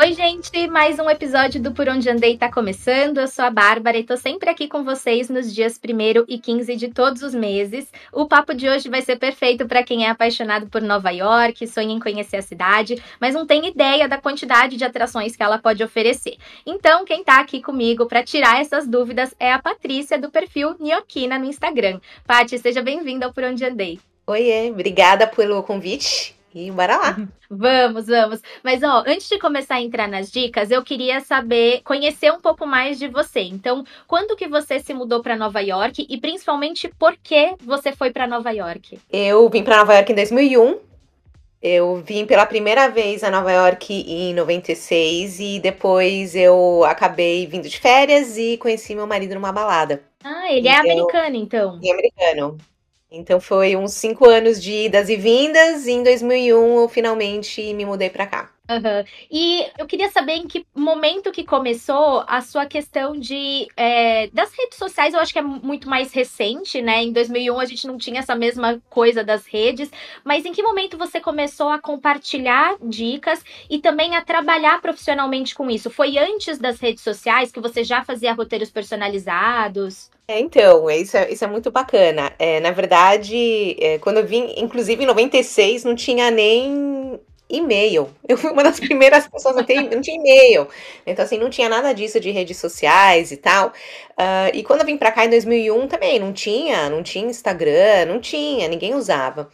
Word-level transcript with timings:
Oi, 0.00 0.12
gente, 0.12 0.68
mais 0.68 0.96
um 1.00 1.10
episódio 1.10 1.60
do 1.60 1.72
Por 1.72 1.88
Onde 1.88 2.08
Andei 2.08 2.38
tá 2.38 2.48
começando. 2.48 3.18
Eu 3.18 3.26
sou 3.26 3.44
a 3.44 3.50
Bárbara 3.50 3.98
e 3.98 4.04
tô 4.04 4.16
sempre 4.16 4.48
aqui 4.48 4.68
com 4.68 4.84
vocês 4.84 5.28
nos 5.28 5.52
dias 5.52 5.76
1 5.76 6.24
e 6.28 6.38
15 6.38 6.76
de 6.76 6.86
todos 6.86 7.20
os 7.20 7.34
meses. 7.34 7.90
O 8.12 8.24
papo 8.24 8.54
de 8.54 8.68
hoje 8.68 8.88
vai 8.88 9.02
ser 9.02 9.16
perfeito 9.16 9.66
para 9.66 9.82
quem 9.82 10.06
é 10.06 10.08
apaixonado 10.08 10.68
por 10.68 10.80
Nova 10.80 11.10
York, 11.10 11.66
sonha 11.66 11.92
em 11.92 11.98
conhecer 11.98 12.36
a 12.36 12.42
cidade, 12.42 13.02
mas 13.20 13.34
não 13.34 13.44
tem 13.44 13.66
ideia 13.66 14.06
da 14.06 14.18
quantidade 14.18 14.76
de 14.76 14.84
atrações 14.84 15.34
que 15.34 15.42
ela 15.42 15.58
pode 15.58 15.82
oferecer. 15.82 16.36
Então, 16.64 17.04
quem 17.04 17.24
tá 17.24 17.40
aqui 17.40 17.60
comigo 17.60 18.06
para 18.06 18.22
tirar 18.22 18.60
essas 18.60 18.86
dúvidas 18.86 19.34
é 19.36 19.52
a 19.52 19.58
Patrícia 19.58 20.16
do 20.16 20.30
perfil 20.30 20.76
Nioquina 20.78 21.40
no 21.40 21.46
Instagram. 21.46 21.98
Paty, 22.24 22.56
seja 22.56 22.80
bem-vinda 22.80 23.26
ao 23.26 23.32
Por 23.32 23.42
Onde 23.42 23.64
Andei. 23.64 23.98
Oiê, 24.28 24.70
obrigada 24.70 25.26
pelo 25.26 25.60
convite. 25.64 26.37
E 26.54 26.70
bora 26.70 26.96
lá. 26.96 27.16
Vamos, 27.50 28.06
vamos. 28.06 28.42
Mas 28.62 28.82
ó, 28.82 29.02
antes 29.06 29.26
de 29.26 29.38
começar 29.38 29.76
a 29.76 29.80
entrar 29.80 30.06
nas 30.06 30.30
dicas, 30.30 30.70
eu 30.70 30.82
queria 30.82 31.18
saber, 31.20 31.80
conhecer 31.82 32.30
um 32.30 32.40
pouco 32.40 32.66
mais 32.66 32.98
de 32.98 33.08
você. 33.08 33.40
Então, 33.40 33.84
quando 34.06 34.36
que 34.36 34.46
você 34.46 34.78
se 34.78 34.92
mudou 34.92 35.22
para 35.22 35.34
Nova 35.34 35.60
York 35.60 36.06
e 36.10 36.20
principalmente 36.20 36.88
por 36.98 37.16
que 37.16 37.54
você 37.58 37.90
foi 37.92 38.10
para 38.10 38.26
Nova 38.26 38.50
York? 38.50 38.98
Eu 39.10 39.48
vim 39.48 39.62
para 39.62 39.78
Nova 39.78 39.94
York 39.94 40.12
em 40.12 40.14
2001. 40.14 40.78
Eu 41.60 42.02
vim 42.04 42.26
pela 42.26 42.46
primeira 42.46 42.88
vez 42.88 43.24
a 43.24 43.30
Nova 43.30 43.50
York 43.50 43.92
em 43.92 44.34
96 44.34 45.40
e 45.40 45.60
depois 45.60 46.36
eu 46.36 46.84
acabei 46.84 47.46
vindo 47.46 47.68
de 47.68 47.78
férias 47.78 48.36
e 48.36 48.58
conheci 48.58 48.94
meu 48.94 49.06
marido 49.06 49.34
numa 49.34 49.52
balada. 49.52 50.02
Ah, 50.22 50.52
ele 50.52 50.68
é 50.68 50.76
americano, 50.76 51.34
então. 51.34 51.80
É 51.82 51.90
americano. 51.90 52.58
Então 53.10 53.40
foi 53.40 53.74
uns 53.74 53.94
cinco 53.94 54.28
anos 54.28 54.62
de 54.62 54.86
idas 54.86 55.08
e 55.08 55.16
vindas, 55.16 55.86
e 55.86 55.92
em 55.92 56.02
2001 56.02 56.80
eu 56.80 56.88
finalmente 56.88 57.72
me 57.72 57.84
mudei 57.84 58.10
para 58.10 58.26
cá. 58.26 58.57
Uhum. 58.70 59.04
E 59.30 59.66
eu 59.78 59.86
queria 59.86 60.10
saber 60.10 60.34
em 60.34 60.46
que 60.46 60.66
momento 60.74 61.32
que 61.32 61.42
começou 61.42 62.22
a 62.26 62.42
sua 62.42 62.66
questão 62.66 63.18
de 63.18 63.66
é, 63.74 64.26
das 64.28 64.52
redes 64.52 64.76
sociais. 64.76 65.14
Eu 65.14 65.20
acho 65.20 65.32
que 65.32 65.38
é 65.38 65.42
muito 65.42 65.88
mais 65.88 66.12
recente, 66.12 66.82
né? 66.82 67.02
Em 67.02 67.12
2001 67.12 67.58
a 67.58 67.64
gente 67.64 67.86
não 67.86 67.96
tinha 67.96 68.20
essa 68.20 68.36
mesma 68.36 68.78
coisa 68.90 69.24
das 69.24 69.46
redes, 69.46 69.90
mas 70.22 70.44
em 70.44 70.52
que 70.52 70.62
momento 70.62 70.98
você 70.98 71.18
começou 71.18 71.70
a 71.70 71.78
compartilhar 71.78 72.76
dicas 72.82 73.42
e 73.70 73.78
também 73.78 74.14
a 74.14 74.22
trabalhar 74.22 74.82
profissionalmente 74.82 75.54
com 75.54 75.70
isso? 75.70 75.88
Foi 75.88 76.18
antes 76.18 76.58
das 76.58 76.78
redes 76.78 77.02
sociais 77.02 77.50
que 77.50 77.60
você 77.60 77.82
já 77.82 78.04
fazia 78.04 78.34
roteiros 78.34 78.70
personalizados? 78.70 80.10
É, 80.28 80.38
então, 80.40 80.90
isso 80.90 81.16
é, 81.16 81.32
isso 81.32 81.42
é 81.42 81.46
muito 81.46 81.70
bacana. 81.70 82.30
É, 82.38 82.60
na 82.60 82.70
verdade, 82.70 83.76
é, 83.80 83.98
quando 83.98 84.18
eu 84.18 84.26
vim, 84.26 84.52
inclusive 84.58 85.02
em 85.02 85.06
96, 85.06 85.84
não 85.84 85.94
tinha 85.94 86.30
nem 86.30 87.18
e-mail. 87.48 88.08
Eu 88.28 88.36
fui 88.36 88.50
uma 88.50 88.62
das 88.62 88.78
primeiras 88.80 89.26
pessoas 89.26 89.56
a 89.56 89.64
ter, 89.64 89.82
não 89.82 90.00
tinha 90.00 90.16
e-mail. 90.16 90.68
Então, 91.06 91.24
assim, 91.24 91.38
não 91.38 91.50
tinha 91.50 91.68
nada 91.68 91.92
disso 91.92 92.20
de 92.20 92.30
redes 92.30 92.56
sociais 92.56 93.32
e 93.32 93.36
tal. 93.36 93.68
Uh, 93.68 94.54
e 94.54 94.62
quando 94.62 94.80
eu 94.80 94.86
vim 94.86 94.96
pra 94.96 95.12
cá 95.12 95.24
em 95.24 95.30
2001 95.30 95.88
também, 95.88 96.18
não 96.18 96.32
tinha, 96.32 96.90
não 96.90 97.02
tinha 97.02 97.28
Instagram, 97.28 98.06
não 98.06 98.20
tinha, 98.20 98.68
ninguém 98.68 98.94
usava. 98.94 99.48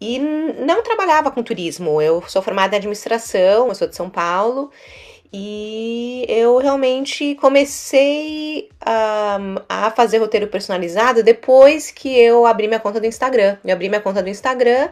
E 0.00 0.18
não 0.18 0.82
trabalhava 0.82 1.30
com 1.30 1.42
turismo. 1.42 2.00
Eu 2.00 2.22
sou 2.28 2.42
formada 2.42 2.76
em 2.76 2.78
administração, 2.78 3.68
eu 3.68 3.74
sou 3.74 3.88
de 3.88 3.96
São 3.96 4.10
Paulo. 4.10 4.70
E 5.36 6.24
eu 6.28 6.58
realmente 6.58 7.34
comecei 7.36 8.68
um, 8.86 9.56
a 9.68 9.90
fazer 9.90 10.18
roteiro 10.18 10.46
personalizado 10.46 11.24
depois 11.24 11.90
que 11.90 12.16
eu 12.16 12.46
abri 12.46 12.68
minha 12.68 12.78
conta 12.78 13.00
do 13.00 13.06
Instagram. 13.06 13.56
Eu 13.64 13.72
abri 13.72 13.88
minha 13.88 14.00
conta 14.00 14.22
do 14.22 14.28
Instagram 14.28 14.90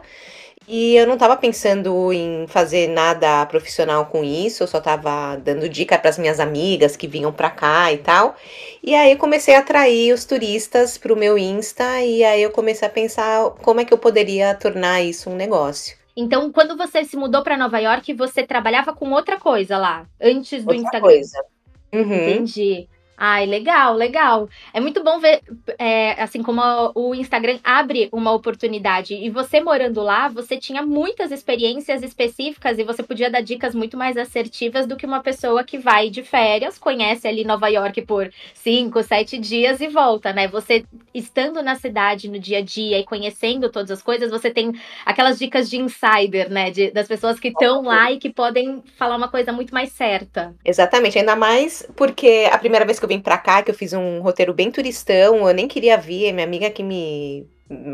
e 0.67 0.95
eu 0.95 1.05
não 1.05 1.15
estava 1.15 1.35
pensando 1.35 2.13
em 2.13 2.45
fazer 2.47 2.87
nada 2.87 3.45
profissional 3.45 4.05
com 4.05 4.23
isso, 4.23 4.63
eu 4.63 4.67
só 4.67 4.77
estava 4.77 5.35
dando 5.35 5.67
dica 5.67 5.97
para 5.97 6.09
as 6.09 6.17
minhas 6.17 6.39
amigas 6.39 6.95
que 6.95 7.07
vinham 7.07 7.31
para 7.31 7.49
cá 7.49 7.91
e 7.91 7.97
tal. 7.97 8.35
E 8.81 8.95
aí 8.95 9.15
comecei 9.15 9.55
a 9.55 9.59
atrair 9.59 10.13
os 10.13 10.25
turistas 10.25 10.97
para 10.97 11.13
o 11.13 11.17
meu 11.17 11.37
Insta 11.37 12.01
e 12.01 12.23
aí 12.23 12.41
eu 12.41 12.51
comecei 12.51 12.87
a 12.87 12.91
pensar 12.91 13.51
como 13.61 13.81
é 13.81 13.85
que 13.85 13.93
eu 13.93 13.97
poderia 13.97 14.53
tornar 14.55 15.01
isso 15.01 15.29
um 15.29 15.35
negócio. 15.35 15.97
Então, 16.15 16.51
quando 16.51 16.77
você 16.77 17.03
se 17.03 17.17
mudou 17.17 17.43
para 17.43 17.57
Nova 17.57 17.79
York, 17.79 18.13
você 18.13 18.43
trabalhava 18.43 18.93
com 18.93 19.11
outra 19.11 19.39
coisa 19.39 19.77
lá, 19.77 20.05
antes 20.21 20.63
do 20.63 20.69
outra 20.69 20.83
Instagram. 20.83 21.01
Coisa. 21.01 21.43
Uhum. 21.91 22.13
Entendi. 22.13 22.87
Ai, 23.17 23.45
legal, 23.45 23.95
legal. 23.95 24.49
É 24.73 24.79
muito 24.79 25.03
bom 25.03 25.19
ver, 25.19 25.41
é, 25.77 26.21
assim 26.21 26.41
como 26.41 26.61
o 26.95 27.13
Instagram 27.13 27.59
abre 27.63 28.09
uma 28.11 28.31
oportunidade. 28.31 29.13
E 29.13 29.29
você 29.29 29.61
morando 29.61 30.01
lá, 30.01 30.27
você 30.27 30.57
tinha 30.57 30.81
muitas 30.81 31.31
experiências 31.31 32.03
específicas 32.03 32.77
e 32.79 32.83
você 32.83 33.03
podia 33.03 33.29
dar 33.29 33.41
dicas 33.41 33.75
muito 33.75 33.95
mais 33.95 34.17
assertivas 34.17 34.87
do 34.87 34.95
que 34.95 35.05
uma 35.05 35.21
pessoa 35.21 35.63
que 35.63 35.77
vai 35.77 36.09
de 36.09 36.23
férias, 36.23 36.77
conhece 36.77 37.27
ali 37.27 37.43
Nova 37.43 37.67
York 37.67 38.01
por 38.03 38.31
cinco, 38.53 39.01
sete 39.03 39.37
dias 39.37 39.79
e 39.79 39.87
volta, 39.87 40.33
né? 40.33 40.47
Você 40.47 40.83
estando 41.13 41.61
na 41.61 41.75
cidade 41.75 42.29
no 42.29 42.39
dia 42.39 42.57
a 42.57 42.61
dia 42.61 42.99
e 42.99 43.05
conhecendo 43.05 43.69
todas 43.69 43.91
as 43.91 44.01
coisas, 44.01 44.31
você 44.31 44.49
tem 44.49 44.73
aquelas 45.05 45.37
dicas 45.37 45.69
de 45.69 45.77
insider, 45.77 46.49
né? 46.49 46.71
De, 46.71 46.91
das 46.91 47.07
pessoas 47.07 47.39
que 47.39 47.49
estão 47.49 47.83
lá 47.83 48.11
e 48.11 48.17
que 48.17 48.29
podem 48.29 48.83
falar 48.97 49.15
uma 49.15 49.27
coisa 49.27 49.51
muito 49.51 49.73
mais 49.73 49.91
certa. 49.91 50.53
Exatamente, 50.65 51.19
ainda 51.19 51.35
mais 51.35 51.87
porque 51.95 52.49
a 52.51 52.57
primeira 52.57 52.85
vez 52.85 52.99
que 52.99 53.05
eu 53.05 53.12
vim 53.15 53.21
pra 53.21 53.37
cá, 53.37 53.61
que 53.61 53.71
eu 53.71 53.75
fiz 53.75 53.93
um 53.93 54.21
roteiro 54.21 54.53
bem 54.53 54.71
turistão, 54.71 55.47
eu 55.47 55.53
nem 55.53 55.67
queria 55.67 55.97
vir, 55.97 56.33
minha 56.33 56.45
amiga 56.45 56.69
que 56.69 56.83
me 56.83 57.47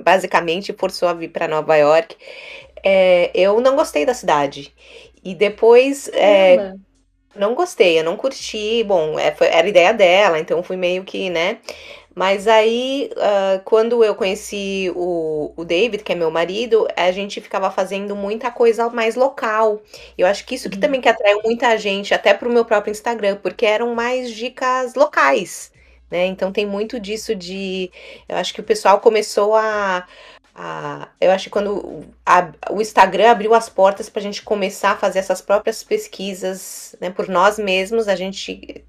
basicamente 0.03 0.73
forçou 0.73 1.07
a 1.07 1.13
vir 1.13 1.29
para 1.29 1.47
Nova 1.47 1.75
York. 1.75 2.15
É, 2.83 3.31
eu 3.33 3.59
não 3.61 3.75
gostei 3.75 4.05
da 4.05 4.13
cidade. 4.13 4.73
E 5.23 5.35
depois. 5.35 6.09
É, 6.13 6.73
não 7.35 7.53
gostei, 7.53 7.99
eu 7.99 8.03
não 8.03 8.17
curti. 8.17 8.83
Bom, 8.83 9.19
é, 9.19 9.31
foi, 9.31 9.47
era 9.47 9.67
ideia 9.67 9.93
dela, 9.93 10.39
então 10.39 10.63
fui 10.63 10.77
meio 10.77 11.03
que, 11.03 11.29
né? 11.29 11.59
Mas 12.19 12.49
aí, 12.49 13.09
uh, 13.13 13.61
quando 13.63 14.03
eu 14.03 14.13
conheci 14.13 14.91
o, 14.93 15.53
o 15.55 15.63
David, 15.63 16.03
que 16.03 16.11
é 16.11 16.15
meu 16.15 16.29
marido, 16.29 16.85
a 16.93 17.13
gente 17.13 17.39
ficava 17.39 17.71
fazendo 17.71 18.13
muita 18.13 18.51
coisa 18.51 18.89
mais 18.89 19.15
local. 19.15 19.81
Eu 20.17 20.27
acho 20.27 20.45
que 20.45 20.53
isso 20.53 20.69
que 20.69 20.75
uhum. 20.75 20.81
também 20.81 20.99
que 20.99 21.07
atraiu 21.07 21.39
muita 21.45 21.77
gente, 21.77 22.13
até 22.13 22.33
pro 22.33 22.51
meu 22.51 22.65
próprio 22.65 22.91
Instagram, 22.91 23.37
porque 23.37 23.65
eram 23.65 23.95
mais 23.95 24.31
dicas 24.31 24.95
locais. 24.95 25.71
Né? 26.11 26.25
Então 26.25 26.51
tem 26.51 26.65
muito 26.65 26.99
disso 26.99 27.33
de. 27.33 27.89
Eu 28.27 28.35
acho 28.35 28.53
que 28.53 28.59
o 28.59 28.65
pessoal 28.65 28.99
começou 28.99 29.55
a. 29.55 30.05
a 30.53 31.07
eu 31.21 31.31
acho 31.31 31.45
que 31.45 31.51
quando 31.51 32.03
a, 32.25 32.51
o 32.69 32.81
Instagram 32.81 33.31
abriu 33.31 33.53
as 33.53 33.69
portas 33.69 34.09
para 34.09 34.19
a 34.19 34.23
gente 34.23 34.41
começar 34.41 34.91
a 34.91 34.97
fazer 34.97 35.19
essas 35.19 35.39
próprias 35.39 35.85
pesquisas 35.85 36.97
né, 36.99 37.09
por 37.11 37.29
nós 37.29 37.57
mesmos, 37.57 38.09
a 38.09 38.15
gente 38.17 38.83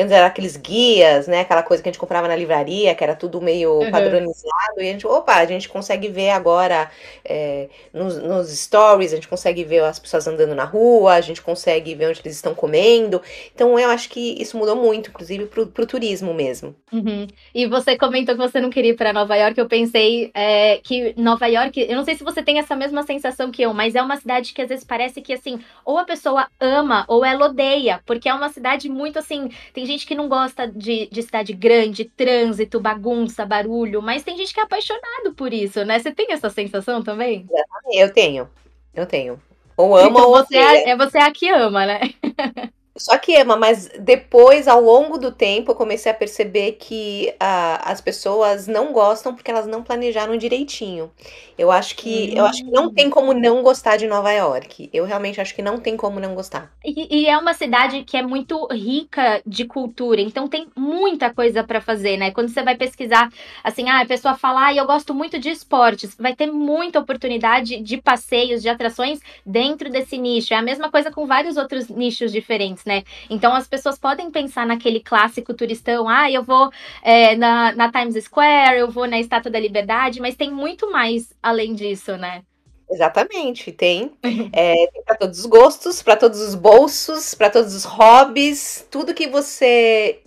Antes 0.00 0.12
era 0.12 0.26
aqueles 0.26 0.56
guias, 0.56 1.26
né? 1.26 1.40
Aquela 1.40 1.62
coisa 1.62 1.82
que 1.82 1.88
a 1.88 1.92
gente 1.92 2.00
comprava 2.00 2.26
na 2.26 2.36
livraria, 2.36 2.94
que 2.94 3.04
era 3.04 3.14
tudo 3.14 3.40
meio 3.40 3.80
uhum. 3.80 3.90
padronizado. 3.90 4.78
E 4.78 4.80
a 4.80 4.92
gente, 4.92 5.06
opa, 5.06 5.34
a 5.34 5.44
gente 5.44 5.68
consegue 5.68 6.08
ver 6.08 6.30
agora 6.30 6.90
é, 7.24 7.68
nos, 7.92 8.16
nos, 8.18 8.48
stories, 8.50 9.12
a 9.12 9.16
gente 9.16 9.28
consegue 9.28 9.64
ver 9.64 9.84
as 9.84 9.98
pessoas 9.98 10.26
andando 10.26 10.54
na 10.54 10.64
rua, 10.64 11.14
a 11.14 11.20
gente 11.20 11.42
consegue 11.42 11.94
ver 11.94 12.08
onde 12.08 12.20
eles 12.20 12.36
estão 12.36 12.54
comendo. 12.54 13.20
Então 13.54 13.78
eu 13.78 13.90
acho 13.90 14.08
que 14.08 14.40
isso 14.40 14.56
mudou 14.56 14.76
muito, 14.76 15.10
inclusive 15.10 15.46
pro, 15.46 15.66
pro 15.66 15.86
turismo 15.86 16.32
mesmo. 16.32 16.74
Uhum. 16.92 17.26
E 17.54 17.66
você 17.66 17.96
comentou 17.96 18.34
que 18.34 18.40
você 18.40 18.60
não 18.60 18.70
queria 18.70 18.92
ir 18.92 18.96
para 18.96 19.12
Nova 19.12 19.36
York. 19.36 19.58
Eu 19.58 19.68
pensei 19.68 20.30
é, 20.34 20.78
que 20.78 21.14
Nova 21.16 21.46
York, 21.46 21.80
eu 21.80 21.96
não 21.96 22.04
sei 22.04 22.14
se 22.14 22.24
você 22.24 22.42
tem 22.42 22.58
essa 22.58 22.74
mesma 22.74 23.02
sensação 23.02 23.50
que 23.50 23.62
eu, 23.62 23.72
mas 23.74 23.94
é 23.94 24.02
uma 24.02 24.16
cidade 24.16 24.52
que 24.52 24.62
às 24.62 24.68
vezes 24.68 24.84
parece 24.84 25.20
que 25.20 25.32
assim, 25.32 25.60
ou 25.84 25.98
a 25.98 26.04
pessoa 26.04 26.48
ama 26.58 27.04
ou 27.08 27.24
ela 27.24 27.46
odeia, 27.46 28.00
porque 28.06 28.28
é 28.28 28.34
uma 28.34 28.48
cidade 28.48 28.88
muito 28.88 29.18
assim. 29.18 29.50
Tem 29.72 29.84
gente 29.90 30.06
que 30.06 30.14
não 30.14 30.28
gosta 30.28 30.66
de, 30.66 31.08
de 31.10 31.22
cidade 31.22 31.52
grande, 31.52 32.04
trânsito, 32.04 32.80
bagunça, 32.80 33.44
barulho, 33.44 34.00
mas 34.00 34.22
tem 34.22 34.36
gente 34.36 34.54
que 34.54 34.60
é 34.60 34.62
apaixonado 34.62 35.34
por 35.36 35.52
isso, 35.52 35.84
né? 35.84 35.98
Você 35.98 36.12
tem 36.12 36.32
essa 36.32 36.50
sensação 36.50 37.02
também? 37.02 37.46
Eu 37.92 38.12
tenho, 38.12 38.48
eu 38.94 39.06
tenho. 39.06 39.40
Ou 39.76 39.96
ama 39.96 40.10
então 40.10 40.30
ou 40.30 40.36
você 40.36 40.56
é, 40.56 40.90
é 40.90 40.96
você 40.96 41.18
a 41.18 41.30
que 41.30 41.48
ama, 41.48 41.86
né? 41.86 42.00
Só 43.00 43.16
que 43.16 43.34
ama, 43.36 43.56
mas 43.56 43.88
depois, 43.98 44.68
ao 44.68 44.78
longo 44.78 45.16
do 45.16 45.32
tempo, 45.32 45.70
eu 45.70 45.74
comecei 45.74 46.12
a 46.12 46.14
perceber 46.14 46.72
que 46.72 47.32
uh, 47.34 47.80
as 47.82 47.98
pessoas 47.98 48.66
não 48.66 48.92
gostam 48.92 49.34
porque 49.34 49.50
elas 49.50 49.66
não 49.66 49.82
planejaram 49.82 50.36
direitinho. 50.36 51.10
Eu 51.56 51.70
acho 51.70 51.96
que 51.96 52.36
eu 52.36 52.44
acho 52.44 52.64
que 52.64 52.70
não 52.70 52.92
tem 52.92 53.08
como 53.08 53.32
não 53.32 53.62
gostar 53.62 53.96
de 53.96 54.06
Nova 54.06 54.32
York. 54.32 54.90
Eu 54.92 55.04
realmente 55.04 55.40
acho 55.40 55.54
que 55.54 55.62
não 55.62 55.78
tem 55.78 55.96
como 55.96 56.20
não 56.20 56.34
gostar. 56.34 56.70
E, 56.84 57.22
e 57.22 57.26
é 57.26 57.36
uma 57.36 57.54
cidade 57.54 58.02
que 58.04 58.16
é 58.16 58.22
muito 58.22 58.66
rica 58.72 59.42
de 59.46 59.64
cultura, 59.66 60.20
então 60.20 60.48
tem 60.48 60.68
muita 60.76 61.32
coisa 61.32 61.62
para 61.62 61.80
fazer, 61.80 62.16
né? 62.16 62.30
Quando 62.30 62.48
você 62.48 62.62
vai 62.62 62.76
pesquisar, 62.76 63.30
assim, 63.62 63.88
ah, 63.88 64.00
a 64.00 64.06
pessoa 64.06 64.34
fala, 64.34 64.66
ah, 64.66 64.74
eu 64.74 64.86
gosto 64.86 65.14
muito 65.14 65.38
de 65.38 65.50
esportes, 65.50 66.14
vai 66.18 66.34
ter 66.34 66.46
muita 66.46 66.98
oportunidade 66.98 67.80
de 67.80 67.96
passeios, 67.98 68.62
de 68.62 68.68
atrações 68.68 69.20
dentro 69.44 69.90
desse 69.90 70.16
nicho. 70.16 70.54
É 70.54 70.56
a 70.56 70.62
mesma 70.62 70.90
coisa 70.90 71.10
com 71.10 71.26
vários 71.26 71.56
outros 71.56 71.88
nichos 71.88 72.32
diferentes, 72.32 72.84
né? 72.84 72.89
Né? 72.90 73.04
Então 73.30 73.54
as 73.54 73.68
pessoas 73.68 73.96
podem 73.96 74.30
pensar 74.32 74.66
naquele 74.66 74.98
clássico 74.98 75.54
turistão, 75.54 76.08
ah, 76.08 76.28
eu 76.28 76.42
vou 76.42 76.70
é, 77.02 77.36
na, 77.36 77.72
na 77.72 77.90
Times 77.90 78.24
Square, 78.24 78.78
eu 78.78 78.90
vou 78.90 79.06
na 79.06 79.20
Estátua 79.20 79.50
da 79.50 79.60
Liberdade, 79.60 80.20
mas 80.20 80.34
tem 80.34 80.50
muito 80.50 80.90
mais 80.90 81.32
além 81.40 81.72
disso, 81.72 82.16
né? 82.16 82.42
Exatamente, 82.90 83.70
tem. 83.70 84.12
É, 84.52 84.74
tem 84.74 85.04
para 85.04 85.16
todos 85.16 85.38
os 85.38 85.46
gostos, 85.46 86.02
para 86.02 86.16
todos 86.16 86.40
os 86.40 86.56
bolsos, 86.56 87.34
para 87.34 87.48
todos 87.48 87.72
os 87.72 87.84
hobbies, 87.84 88.84
tudo 88.90 89.14
que 89.14 89.28
você 89.28 90.20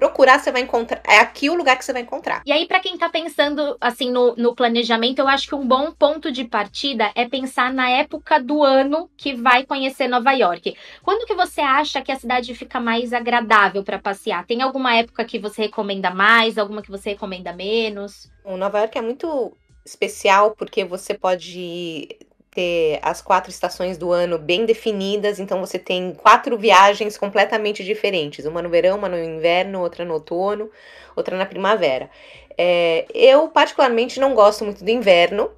procurar, 0.00 0.40
você 0.40 0.50
vai 0.50 0.62
encontrar. 0.62 1.02
É 1.06 1.18
aqui 1.18 1.50
o 1.50 1.54
lugar 1.54 1.76
que 1.76 1.84
você 1.84 1.92
vai 1.92 2.00
encontrar. 2.00 2.42
E 2.46 2.50
aí, 2.50 2.66
para 2.66 2.80
quem 2.80 2.96
tá 2.96 3.10
pensando 3.10 3.76
assim 3.78 4.10
no, 4.10 4.34
no 4.34 4.54
planejamento, 4.54 5.18
eu 5.18 5.28
acho 5.28 5.46
que 5.46 5.54
um 5.54 5.66
bom 5.66 5.92
ponto 5.92 6.32
de 6.32 6.44
partida 6.44 7.12
é 7.14 7.28
pensar 7.28 7.70
na 7.70 7.90
época 7.90 8.40
do 8.40 8.64
ano 8.64 9.10
que 9.14 9.34
vai 9.34 9.64
conhecer 9.64 10.08
Nova 10.08 10.32
York. 10.32 10.74
Quando 11.02 11.26
que 11.26 11.34
você 11.34 11.60
acha 11.60 12.00
que 12.00 12.10
a 12.10 12.16
cidade 12.16 12.54
fica 12.54 12.80
mais 12.80 13.12
agradável 13.12 13.84
para 13.84 13.98
passear? 13.98 14.46
Tem 14.46 14.62
alguma 14.62 14.96
época 14.96 15.22
que 15.24 15.38
você 15.38 15.62
recomenda 15.62 16.10
mais, 16.10 16.56
alguma 16.56 16.80
que 16.80 16.90
você 16.90 17.10
recomenda 17.10 17.52
menos? 17.52 18.30
O 18.42 18.56
Nova 18.56 18.78
York 18.78 18.96
é 18.96 19.02
muito 19.02 19.54
especial 19.84 20.52
porque 20.52 20.82
você 20.82 21.12
pode 21.12 22.08
ter 22.50 22.98
as 23.02 23.22
quatro 23.22 23.50
estações 23.50 23.96
do 23.96 24.10
ano 24.10 24.38
bem 24.38 24.66
definidas, 24.66 25.38
então 25.38 25.60
você 25.60 25.78
tem 25.78 26.12
quatro 26.14 26.58
viagens 26.58 27.16
completamente 27.16 27.84
diferentes, 27.84 28.44
uma 28.44 28.60
no 28.60 28.68
verão, 28.68 28.98
uma 28.98 29.08
no 29.08 29.18
inverno, 29.18 29.80
outra 29.80 30.04
no 30.04 30.14
outono, 30.14 30.70
outra 31.14 31.36
na 31.36 31.46
primavera. 31.46 32.10
É, 32.58 33.06
eu 33.14 33.48
particularmente 33.48 34.18
não 34.18 34.34
gosto 34.34 34.64
muito 34.64 34.82
do 34.84 34.90
inverno, 34.90 35.50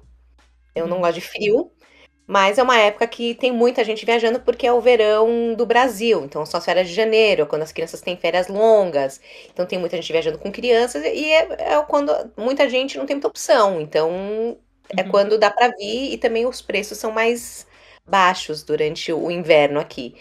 eu 0.75 0.87
não 0.87 0.97
uhum. 0.97 1.01
gosto 1.01 1.15
de 1.15 1.21
frio, 1.21 1.71
mas 2.27 2.57
é 2.57 2.63
uma 2.63 2.77
época 2.77 3.07
que 3.07 3.33
tem 3.35 3.51
muita 3.51 3.83
gente 3.83 4.05
viajando 4.05 4.39
porque 4.39 4.65
é 4.65 4.71
o 4.71 4.79
verão 4.79 5.55
do 5.55 5.65
Brasil, 5.65 6.23
então 6.23 6.45
são 6.45 6.59
as 6.59 6.65
férias 6.65 6.87
de 6.87 6.93
janeiro, 6.93 7.47
quando 7.47 7.63
as 7.63 7.71
crianças 7.71 8.01
têm 8.01 8.15
férias 8.15 8.47
longas, 8.47 9.19
então 9.51 9.65
tem 9.65 9.79
muita 9.79 9.97
gente 9.97 10.11
viajando 10.11 10.37
com 10.37 10.51
crianças 10.51 11.03
e 11.03 11.25
é, 11.31 11.73
é 11.73 11.81
quando 11.87 12.13
muita 12.37 12.69
gente 12.69 12.97
não 12.97 13.05
tem 13.05 13.15
muita 13.15 13.27
opção, 13.27 13.81
então 13.81 14.57
é 14.89 15.01
uhum. 15.03 15.09
quando 15.09 15.37
dá 15.37 15.49
para 15.49 15.69
vir 15.69 16.13
e 16.13 16.17
também 16.17 16.45
os 16.45 16.61
preços 16.61 16.97
são 16.97 17.11
mais 17.11 17.65
baixos 18.05 18.63
durante 18.63 19.11
o 19.11 19.31
inverno 19.31 19.79
aqui. 19.79 20.15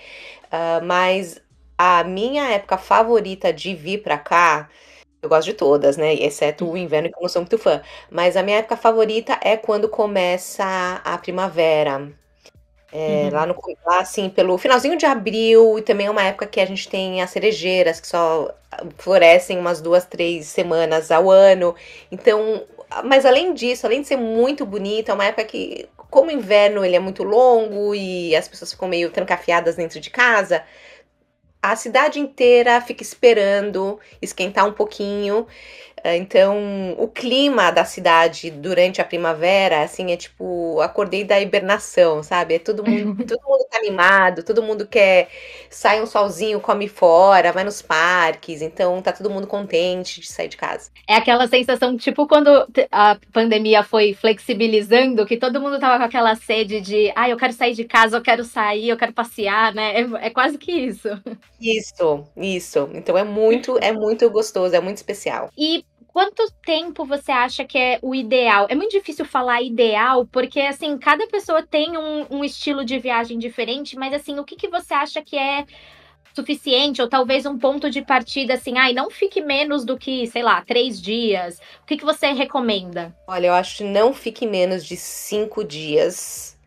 Uh, 0.47 0.85
mas 0.85 1.41
a 1.77 2.05
minha 2.05 2.49
época 2.51 2.79
favorita 2.79 3.53
de 3.53 3.75
vir 3.75 4.03
para 4.03 4.19
cá, 4.19 4.69
eu 5.23 5.29
gosto 5.29 5.47
de 5.47 5.55
todas, 5.55 5.97
né? 5.97 6.15
Exceto 6.15 6.69
o 6.69 6.77
inverno, 6.77 7.09
que 7.09 7.17
eu 7.17 7.23
não 7.23 7.29
sou 7.29 7.43
muito 7.43 7.59
fã. 7.59 7.81
Mas 8.11 8.37
a 8.37 8.43
minha 8.43 8.59
época 8.59 8.77
favorita 8.77 9.39
é 9.41 9.57
quando 9.57 9.89
começa 9.89 11.01
a 11.05 11.19
primavera. 11.19 12.13
É, 12.93 13.25
uhum. 13.25 13.31
Lá 13.33 13.47
no 13.47 13.57
lá, 13.87 14.01
assim, 14.01 14.29
pelo 14.29 14.59
finalzinho 14.59 14.99
de 14.99 15.07
abril, 15.07 15.79
e 15.79 15.83
também 15.83 16.07
é 16.07 16.11
uma 16.11 16.23
época 16.25 16.47
que 16.47 16.61
a 16.61 16.67
gente 16.67 16.89
tem 16.89 17.23
as 17.23 17.31
cerejeiras 17.31 18.01
que 18.01 18.07
só 18.07 18.55
florescem 18.99 19.59
umas 19.59 19.81
duas, 19.81 20.05
três 20.05 20.47
semanas 20.47 21.11
ao 21.11 21.31
ano. 21.31 21.75
Então, 22.11 22.63
mas 23.05 23.25
além 23.25 23.55
disso, 23.55 23.87
além 23.87 24.03
de 24.03 24.09
ser 24.09 24.17
muito 24.17 24.67
bonita, 24.67 25.13
é 25.13 25.15
uma 25.15 25.25
época 25.25 25.45
que, 25.45 25.89
como 26.11 26.29
o 26.29 26.33
inverno 26.33 26.85
ele 26.85 26.97
é 26.97 27.01
muito 27.01 27.23
longo 27.23 27.95
e 27.95 28.35
as 28.37 28.49
pessoas 28.49 28.73
ficam 28.73 28.89
meio 28.89 29.11
trancafiadas 29.11 29.77
dentro 29.77 30.01
de 30.01 30.11
casa, 30.11 30.63
a 31.63 31.77
cidade 31.77 32.19
inteira 32.19 32.81
fica 32.81 33.03
esperando 33.03 34.01
esquentar 34.21 34.67
um 34.67 34.73
pouquinho. 34.73 35.47
É, 36.05 36.17
então, 36.17 36.97
o 36.99 37.07
clima 37.07 37.71
da 37.71 37.85
cidade 37.85 38.51
durante 38.51 39.01
a 39.01 39.05
primavera, 39.05 39.83
assim, 39.83 40.11
é 40.11 40.17
tipo, 40.17 40.81
acordei 40.81 41.23
da 41.23 41.41
hibernação, 41.41 42.25
sabe? 42.25 42.55
É 42.55 42.59
todo 42.59 42.85
mundo, 42.85 43.25
todo 43.25 43.41
mundo 43.47 43.65
tá 43.71 43.79
animado, 43.79 44.43
todo 44.43 44.63
mundo 44.63 44.87
quer 44.87 45.29
sai 45.71 46.03
um 46.03 46.07
solzinho, 46.07 46.61
come 46.61 46.89
fora, 46.89 47.53
vai 47.53 47.63
nos 47.63 47.81
parques, 47.81 48.63
então 48.63 49.01
tá 49.01 49.13
todo 49.13 49.31
mundo 49.31 49.47
contente 49.47 50.21
de 50.21 50.27
sair 50.27 50.49
de 50.49 50.57
casa. 50.57 50.91
É 51.09 51.15
aquela 51.15 51.47
sensação, 51.47 51.97
tipo, 51.97 52.27
quando 52.27 52.67
a 52.91 53.17
pandemia 53.33 53.85
foi 53.85 54.13
flexibilizando, 54.13 55.25
que 55.25 55.37
todo 55.37 55.61
mundo 55.61 55.79
tava 55.79 55.99
com 55.99 56.05
aquela 56.05 56.35
sede 56.35 56.81
de, 56.81 57.13
ah, 57.15 57.29
eu 57.29 57.37
quero 57.37 57.53
sair 57.53 57.75
de 57.75 57.85
casa, 57.85 58.17
eu 58.17 58.23
quero 58.23 58.43
sair, 58.45 58.89
eu 58.89 58.97
quero 58.97 59.13
passear, 59.13 59.73
né? 59.73 60.01
É, 60.01 60.27
é 60.27 60.31
quase 60.31 60.59
que 60.59 60.73
isso. 60.73 61.09
Isso, 61.61 62.25
isso. 62.37 62.91
Então 62.93 63.17
é 63.17 63.23
muito, 63.23 63.79
é 63.79 63.93
muito 63.93 64.29
gostoso, 64.31 64.75
é 64.75 64.81
muito 64.81 64.97
especial. 64.97 65.49
E 65.57 65.85
quanto 66.13 66.51
tempo 66.65 67.05
você 67.05 67.33
acha 67.33 67.65
que 67.65 67.79
é 67.79 67.99
o 68.03 68.15
ideal? 68.15 68.67
É 68.69 68.75
muito 68.75 68.93
difícil 68.93 69.25
falar 69.25 69.63
ideal, 69.63 70.27
porque 70.27 70.61
assim, 70.61 70.97
cada 70.99 71.27
pessoa 71.27 71.63
tem 71.63 71.97
um, 71.97 72.27
um 72.31 72.45
estilo 72.45 72.85
de 72.85 72.99
viagem 72.99 73.39
diferente, 73.39 73.97
mas 73.97 74.13
assim, 74.13 74.39
o 74.39 74.45
que, 74.45 74.57
que 74.57 74.69
você 74.69 74.93
acha 74.95 75.23
que 75.23 75.37
é 75.37 75.65
suficiente, 76.35 77.03
ou 77.03 77.09
talvez 77.09 77.45
um 77.45 77.59
ponto 77.59 77.91
de 77.91 78.03
partida 78.03 78.55
assim, 78.55 78.79
ai, 78.79 78.93
não 78.93 79.11
fique 79.11 79.41
menos 79.41 79.85
do 79.85 79.99
que, 79.99 80.27
sei 80.27 80.43
lá, 80.43 80.63
três 80.63 81.01
dias. 81.01 81.61
O 81.83 81.87
que, 81.87 81.97
que 81.97 82.05
você 82.05 82.33
recomenda? 82.33 83.15
Olha, 83.27 83.49
eu 83.49 83.55
acho 83.55 83.79
que 83.79 83.85
não 83.85 84.15
fique 84.15 84.47
menos 84.47 84.85
de 84.85 84.97
cinco 84.97 85.63
dias. 85.63 86.59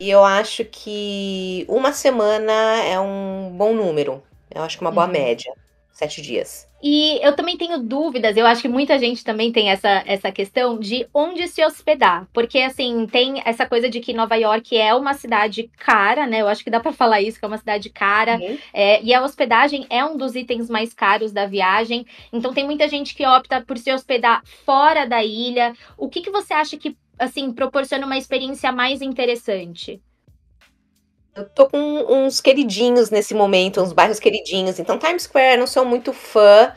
E 0.00 0.08
eu 0.08 0.24
acho 0.24 0.64
que 0.64 1.66
uma 1.68 1.92
semana 1.92 2.52
é 2.84 2.98
um 3.00 3.50
bom 3.52 3.74
número. 3.74 4.22
Eu 4.54 4.62
acho 4.62 4.78
que 4.78 4.84
é 4.84 4.86
uma 4.86 4.92
boa 4.92 5.06
uhum. 5.06 5.12
média. 5.12 5.52
Sete 5.98 6.22
dias. 6.22 6.70
E 6.80 7.18
eu 7.26 7.34
também 7.34 7.56
tenho 7.56 7.76
dúvidas, 7.80 8.36
eu 8.36 8.46
acho 8.46 8.62
que 8.62 8.68
muita 8.68 8.96
gente 9.00 9.24
também 9.24 9.50
tem 9.50 9.68
essa, 9.68 10.04
essa 10.06 10.30
questão 10.30 10.78
de 10.78 11.08
onde 11.12 11.48
se 11.48 11.60
hospedar. 11.64 12.28
Porque, 12.32 12.60
assim, 12.60 13.04
tem 13.10 13.42
essa 13.44 13.66
coisa 13.66 13.90
de 13.90 13.98
que 13.98 14.12
Nova 14.12 14.36
York 14.36 14.78
é 14.78 14.94
uma 14.94 15.12
cidade 15.12 15.68
cara, 15.76 16.24
né? 16.24 16.40
Eu 16.40 16.46
acho 16.46 16.62
que 16.62 16.70
dá 16.70 16.78
para 16.78 16.92
falar 16.92 17.20
isso, 17.20 17.40
que 17.40 17.44
é 17.44 17.48
uma 17.48 17.58
cidade 17.58 17.90
cara. 17.90 18.36
Uhum. 18.36 18.58
É, 18.72 19.02
e 19.02 19.12
a 19.12 19.20
hospedagem 19.24 19.88
é 19.90 20.04
um 20.04 20.16
dos 20.16 20.36
itens 20.36 20.70
mais 20.70 20.94
caros 20.94 21.32
da 21.32 21.46
viagem. 21.46 22.06
Então, 22.32 22.54
tem 22.54 22.64
muita 22.64 22.88
gente 22.88 23.12
que 23.12 23.26
opta 23.26 23.60
por 23.60 23.76
se 23.76 23.92
hospedar 23.92 24.40
fora 24.64 25.04
da 25.04 25.24
ilha. 25.24 25.72
O 25.96 26.08
que, 26.08 26.20
que 26.20 26.30
você 26.30 26.54
acha 26.54 26.76
que, 26.76 26.96
assim, 27.18 27.52
proporciona 27.52 28.06
uma 28.06 28.16
experiência 28.16 28.70
mais 28.70 29.02
interessante? 29.02 30.00
Eu 31.38 31.48
tô 31.50 31.68
com 31.68 31.78
uns 31.78 32.40
queridinhos 32.40 33.10
nesse 33.10 33.32
momento, 33.32 33.80
uns 33.80 33.92
bairros 33.92 34.18
queridinhos. 34.18 34.80
Então, 34.80 34.98
Times 34.98 35.22
Square, 35.22 35.56
não 35.56 35.68
sou 35.68 35.84
muito 35.84 36.12
fã, 36.12 36.72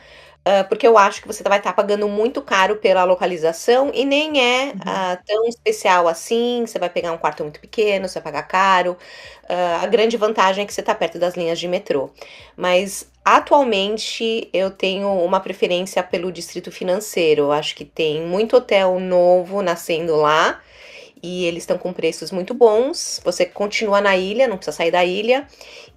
uh, 0.46 0.68
porque 0.68 0.86
eu 0.86 0.96
acho 0.96 1.20
que 1.20 1.26
você 1.26 1.42
vai 1.42 1.58
estar 1.58 1.72
tá 1.72 1.82
pagando 1.82 2.06
muito 2.06 2.40
caro 2.40 2.76
pela 2.76 3.02
localização 3.02 3.90
e 3.92 4.04
nem 4.04 4.40
é 4.40 4.68
uh, 4.68 5.24
tão 5.26 5.48
especial 5.48 6.06
assim. 6.06 6.62
Você 6.64 6.78
vai 6.78 6.88
pegar 6.88 7.10
um 7.10 7.18
quarto 7.18 7.42
muito 7.42 7.58
pequeno, 7.58 8.06
você 8.06 8.20
vai 8.20 8.32
pagar 8.32 8.44
caro. 8.44 8.96
Uh, 9.50 9.82
a 9.82 9.86
grande 9.88 10.16
vantagem 10.16 10.62
é 10.62 10.66
que 10.66 10.72
você 10.72 10.80
está 10.80 10.94
perto 10.94 11.18
das 11.18 11.34
linhas 11.34 11.58
de 11.58 11.66
metrô. 11.66 12.10
Mas 12.56 13.10
atualmente 13.24 14.48
eu 14.52 14.70
tenho 14.70 15.08
uma 15.24 15.40
preferência 15.40 16.04
pelo 16.04 16.30
distrito 16.30 16.70
financeiro. 16.70 17.42
Eu 17.42 17.52
acho 17.52 17.74
que 17.74 17.84
tem 17.84 18.22
muito 18.22 18.56
hotel 18.56 19.00
novo 19.00 19.60
nascendo 19.60 20.14
lá 20.14 20.60
e 21.22 21.44
eles 21.44 21.62
estão 21.62 21.78
com 21.78 21.92
preços 21.92 22.30
muito 22.30 22.52
bons. 22.52 23.20
Você 23.24 23.46
continua 23.46 24.00
na 24.00 24.16
ilha, 24.16 24.48
não 24.48 24.56
precisa 24.56 24.76
sair 24.76 24.90
da 24.90 25.04
ilha, 25.04 25.46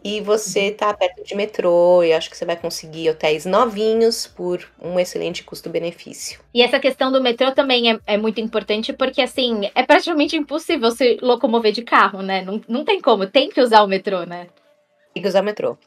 e 0.03 0.21
você 0.21 0.67
está 0.67 0.89
uhum. 0.89 0.95
perto 0.95 1.23
de 1.23 1.35
metrô, 1.35 2.03
e 2.03 2.13
acho 2.13 2.29
que 2.29 2.37
você 2.37 2.45
vai 2.45 2.55
conseguir 2.55 3.09
hotéis 3.09 3.45
novinhos 3.45 4.27
por 4.27 4.63
um 4.79 4.99
excelente 4.99 5.43
custo-benefício. 5.43 6.39
E 6.53 6.61
essa 6.61 6.79
questão 6.79 7.11
do 7.11 7.21
metrô 7.21 7.51
também 7.51 7.91
é, 7.91 7.99
é, 8.05 8.17
muito 8.17 8.39
importante, 8.39 8.93
porque 8.93 9.21
assim, 9.21 9.69
é 9.73 9.83
praticamente 9.83 10.35
impossível 10.35 10.91
se 10.91 11.17
locomover 11.21 11.71
de 11.71 11.81
carro, 11.81 12.21
né? 12.21 12.43
Não, 12.43 12.61
não 12.67 12.85
tem 12.85 13.01
como, 13.01 13.25
tem 13.25 13.49
que 13.49 13.59
usar 13.59 13.81
o 13.81 13.87
metrô, 13.87 14.23
né? 14.25 14.47
Tem 15.13 15.23
que 15.23 15.29
usar 15.29 15.41
o 15.41 15.45
metrô. 15.45 15.77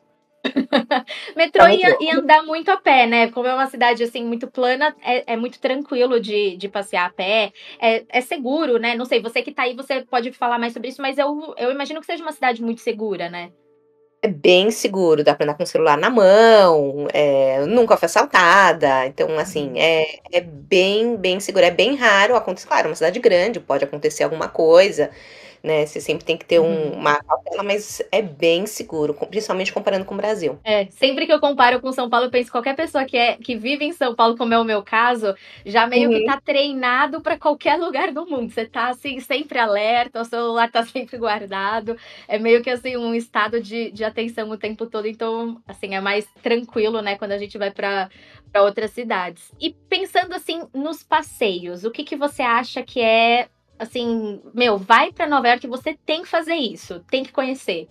metrô 1.36 1.66
e, 1.68 1.82
e, 2.00 2.10
andar 2.10 2.42
muito 2.42 2.70
a 2.70 2.76
pé, 2.76 3.06
né? 3.06 3.30
Como 3.30 3.46
é 3.46 3.54
uma 3.54 3.66
cidade 3.66 4.02
assim 4.02 4.24
muito 4.24 4.46
plana, 4.46 4.94
é, 5.02 5.32
é 5.32 5.36
muito 5.36 5.58
tranquilo 5.60 6.20
de, 6.20 6.56
de 6.56 6.68
passear 6.68 7.06
a 7.06 7.10
pé. 7.10 7.52
É, 7.80 8.04
é, 8.08 8.20
seguro, 8.20 8.78
né? 8.78 8.94
Não 8.94 9.04
sei, 9.04 9.20
você 9.20 9.42
que 9.42 9.52
tá 9.52 9.62
aí, 9.62 9.74
você 9.74 10.02
pode 10.02 10.32
falar 10.32 10.58
mais 10.58 10.72
sobre 10.72 10.88
isso, 10.88 11.02
mas 11.02 11.18
eu, 11.18 11.54
eu 11.56 11.70
imagino 11.70 12.00
que 12.00 12.06
seja 12.06 12.22
uma 12.22 12.32
cidade 12.32 12.62
muito 12.62 12.80
segura, 12.80 13.28
né? 13.28 13.50
É 14.20 14.26
bem 14.26 14.72
seguro, 14.72 15.22
dá 15.22 15.32
pra 15.32 15.44
andar 15.44 15.54
com 15.54 15.62
o 15.62 15.66
celular 15.66 15.96
na 15.96 16.10
mão, 16.10 17.06
é, 17.12 17.64
nunca 17.66 17.96
foi 17.96 18.06
assaltada. 18.06 19.06
Então, 19.06 19.38
assim, 19.38 19.68
uhum. 19.68 19.76
é, 19.76 20.18
é 20.32 20.40
bem, 20.40 21.16
bem 21.16 21.38
seguro. 21.38 21.64
É 21.64 21.70
bem 21.70 21.94
raro 21.94 22.34
acontecer. 22.34 22.66
Claro, 22.66 22.86
é 22.86 22.90
uma 22.90 22.96
cidade 22.96 23.20
grande, 23.20 23.60
pode 23.60 23.84
acontecer 23.84 24.24
alguma 24.24 24.48
coisa 24.48 25.10
né? 25.62 25.86
Você 25.86 26.00
sempre 26.00 26.24
tem 26.24 26.36
que 26.36 26.44
ter 26.44 26.58
um, 26.58 26.64
uhum. 26.64 26.92
uma 26.92 27.22
cautela, 27.22 27.62
mas 27.62 28.02
é 28.12 28.22
bem 28.22 28.66
seguro, 28.66 29.14
principalmente 29.14 29.72
comparando 29.72 30.04
com 30.04 30.14
o 30.14 30.16
Brasil. 30.16 30.58
É, 30.64 30.86
sempre 30.86 31.26
que 31.26 31.32
eu 31.32 31.40
comparo 31.40 31.80
com 31.80 31.92
São 31.92 32.08
Paulo, 32.08 32.26
eu 32.26 32.30
penso 32.30 32.46
que 32.46 32.52
qualquer 32.52 32.76
pessoa 32.76 33.04
que, 33.04 33.16
é, 33.16 33.36
que 33.36 33.56
vive 33.56 33.84
em 33.84 33.92
São 33.92 34.14
Paulo, 34.14 34.36
como 34.36 34.54
é 34.54 34.58
o 34.58 34.64
meu 34.64 34.82
caso, 34.82 35.34
já 35.64 35.86
meio 35.86 36.10
uhum. 36.10 36.18
que 36.18 36.24
tá 36.24 36.40
treinado 36.40 37.20
para 37.20 37.38
qualquer 37.38 37.76
lugar 37.76 38.12
do 38.12 38.26
mundo. 38.26 38.50
Você 38.50 38.66
tá 38.66 38.88
assim, 38.88 39.20
sempre 39.20 39.58
alerta, 39.58 40.20
o 40.20 40.24
celular 40.24 40.70
tá 40.70 40.84
sempre 40.86 41.18
guardado. 41.18 41.96
É 42.26 42.38
meio 42.38 42.62
que 42.62 42.70
assim, 42.70 42.96
um 42.96 43.14
estado 43.14 43.60
de, 43.60 43.90
de 43.90 44.04
atenção 44.04 44.50
o 44.50 44.58
tempo 44.58 44.86
todo. 44.86 45.06
Então, 45.06 45.60
assim, 45.66 45.94
é 45.94 46.00
mais 46.00 46.26
tranquilo, 46.42 47.02
né, 47.02 47.16
quando 47.16 47.32
a 47.32 47.38
gente 47.38 47.58
vai 47.58 47.70
para 47.70 48.08
para 48.50 48.62
outras 48.62 48.90
cidades. 48.90 49.52
E 49.60 49.70
pensando 49.70 50.34
assim 50.34 50.62
nos 50.74 51.02
passeios, 51.02 51.84
o 51.84 51.90
que, 51.90 52.02
que 52.02 52.16
você 52.16 52.42
acha 52.42 52.82
que 52.82 53.00
é 53.00 53.48
assim, 53.78 54.40
meu, 54.52 54.78
vai 54.78 55.12
para 55.12 55.26
Nova 55.26 55.48
York, 55.48 55.66
você 55.66 55.96
tem 56.04 56.22
que 56.22 56.28
fazer 56.28 56.54
isso, 56.54 57.00
tem 57.10 57.22
que 57.22 57.32
conhecer. 57.32 57.88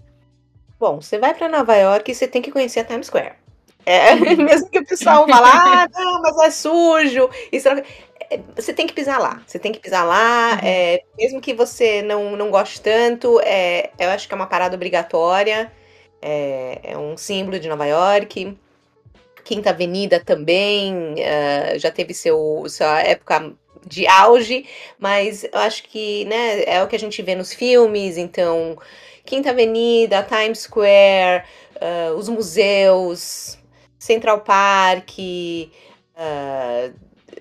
Bom, 0.80 1.02
você 1.02 1.18
vai 1.18 1.34
para 1.34 1.50
Nova 1.50 1.76
York 1.76 2.12
e 2.12 2.16
você 2.16 2.28
tem 2.28 2.42
que 2.42 2.52
conhecer 2.52 2.82
a 2.82 2.86
Times 2.86 3.08
Square. 3.08 3.34
É, 3.86 4.16
mesmo 4.36 4.70
que 4.70 4.80
o 4.80 4.86
pessoal 4.86 5.26
vá 5.26 5.40
lá, 5.40 5.84
ah, 5.84 5.88
não, 5.94 6.22
mas 6.22 6.38
é 6.40 6.52
sujo. 6.52 7.30
Isso, 7.52 7.70
é, 7.70 8.40
você 8.56 8.74
tem 8.74 8.86
que 8.86 8.94
pisar 8.94 9.20
lá. 9.20 9.42
Você 9.48 9.58
tem 9.58 9.72
que 9.72 9.80
pisar 9.80 10.06
lá. 10.06 10.54
Uhum. 10.54 10.68
É, 10.68 11.02
mesmo 11.18 11.42
que 11.42 11.54
você 11.54 12.02
não, 12.02 12.36
não 12.36 12.52
goste 12.52 12.82
tanto, 12.82 13.40
é, 13.42 13.92
eu 13.98 14.10
acho 14.10 14.28
que 14.28 14.34
é 14.34 14.36
uma 14.36 14.48
parada 14.48 14.76
obrigatória. 14.76 15.72
É, 16.22 16.80
é 16.84 16.98
um 16.98 17.16
símbolo 17.18 17.60
de 17.60 17.70
Nova 17.70 17.86
York. 17.86 18.58
Quinta 19.44 19.70
Avenida 19.70 20.20
também 20.20 21.14
uh, 21.14 21.80
já 21.80 21.90
teve 21.90 22.14
seu, 22.14 22.66
sua 22.68 23.02
época 23.02 23.54
de 23.88 24.06
auge, 24.08 24.66
mas 25.00 25.44
eu 25.44 25.60
acho 25.60 25.84
que 25.84 26.26
né, 26.26 26.64
é 26.66 26.84
o 26.84 26.88
que 26.88 26.96
a 26.96 27.00
gente 27.00 27.22
vê 27.22 27.36
nos 27.36 27.54
filmes, 27.54 28.18
então 28.18 28.78
Quinta 29.26 29.50
Avenida, 29.50 30.24
Times 30.24 30.60
Square, 30.60 31.44
uh, 31.76 32.14
os 32.16 32.30
museus, 32.30 33.58
Central 33.98 34.42
Park, 34.42 35.18
uh, 35.18 36.94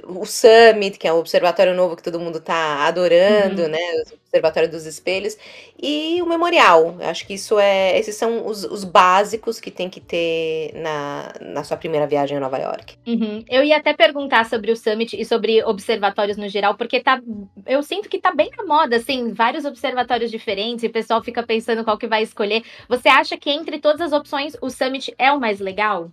o 0.04 0.24
Summit, 0.24 0.98
que 0.98 1.06
é 1.06 1.12
o 1.12 1.18
observatório 1.18 1.74
novo 1.74 1.96
que 1.96 2.02
todo 2.02 2.20
mundo 2.20 2.38
está 2.38 2.86
adorando, 2.86 3.62
uhum. 3.62 3.68
né? 3.68 3.78
O 4.12 4.26
Observatório 4.26 4.68
dos 4.68 4.84
Espelhos, 4.84 5.38
e 5.80 6.20
o 6.20 6.26
memorial. 6.26 6.96
Acho 7.00 7.26
que 7.26 7.34
isso 7.34 7.58
é. 7.58 7.98
Esses 7.98 8.16
são 8.16 8.46
os, 8.46 8.64
os 8.64 8.84
básicos 8.84 9.58
que 9.58 9.70
tem 9.70 9.88
que 9.88 10.00
ter 10.00 10.72
na, 10.74 11.32
na 11.40 11.64
sua 11.64 11.76
primeira 11.76 12.06
viagem 12.06 12.36
a 12.36 12.40
Nova 12.40 12.58
York. 12.58 12.96
Uhum. 13.06 13.44
Eu 13.48 13.62
ia 13.62 13.76
até 13.76 13.94
perguntar 13.94 14.44
sobre 14.44 14.70
o 14.70 14.76
Summit 14.76 15.18
e 15.18 15.24
sobre 15.24 15.62
observatórios 15.64 16.36
no 16.36 16.48
geral, 16.48 16.76
porque 16.76 17.00
tá. 17.00 17.20
Eu 17.64 17.82
sinto 17.82 18.08
que 18.08 18.18
tá 18.18 18.32
bem 18.34 18.50
na 18.56 18.64
moda, 18.64 18.96
assim, 18.96 19.32
vários 19.32 19.64
observatórios 19.64 20.30
diferentes, 20.30 20.84
e 20.84 20.88
o 20.88 20.92
pessoal 20.92 21.22
fica 21.22 21.42
pensando 21.42 21.84
qual 21.84 21.96
que 21.96 22.06
vai 22.06 22.22
escolher. 22.22 22.62
Você 22.88 23.08
acha 23.08 23.36
que 23.36 23.50
entre 23.50 23.78
todas 23.78 24.00
as 24.00 24.12
opções, 24.12 24.56
o 24.60 24.68
Summit 24.68 25.14
é 25.18 25.32
o 25.32 25.40
mais 25.40 25.60
legal? 25.60 26.10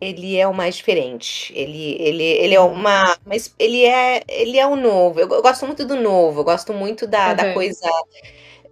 Ele 0.00 0.36
é 0.36 0.46
o 0.46 0.54
mais 0.54 0.76
diferente. 0.76 1.52
Ele, 1.54 1.96
ele, 2.00 2.22
ele 2.22 2.54
é 2.54 2.60
uma. 2.60 3.16
Mas 3.24 3.54
ele 3.58 3.84
é, 3.84 4.22
ele 4.28 4.58
é 4.58 4.66
o 4.66 4.76
novo. 4.76 5.20
Eu, 5.20 5.28
eu 5.28 5.42
gosto 5.42 5.66
muito 5.66 5.84
do 5.84 5.96
novo, 5.96 6.40
eu 6.40 6.44
gosto 6.44 6.72
muito 6.72 7.06
da, 7.06 7.30
uhum. 7.30 7.36
da 7.36 7.54
coisa. 7.54 7.90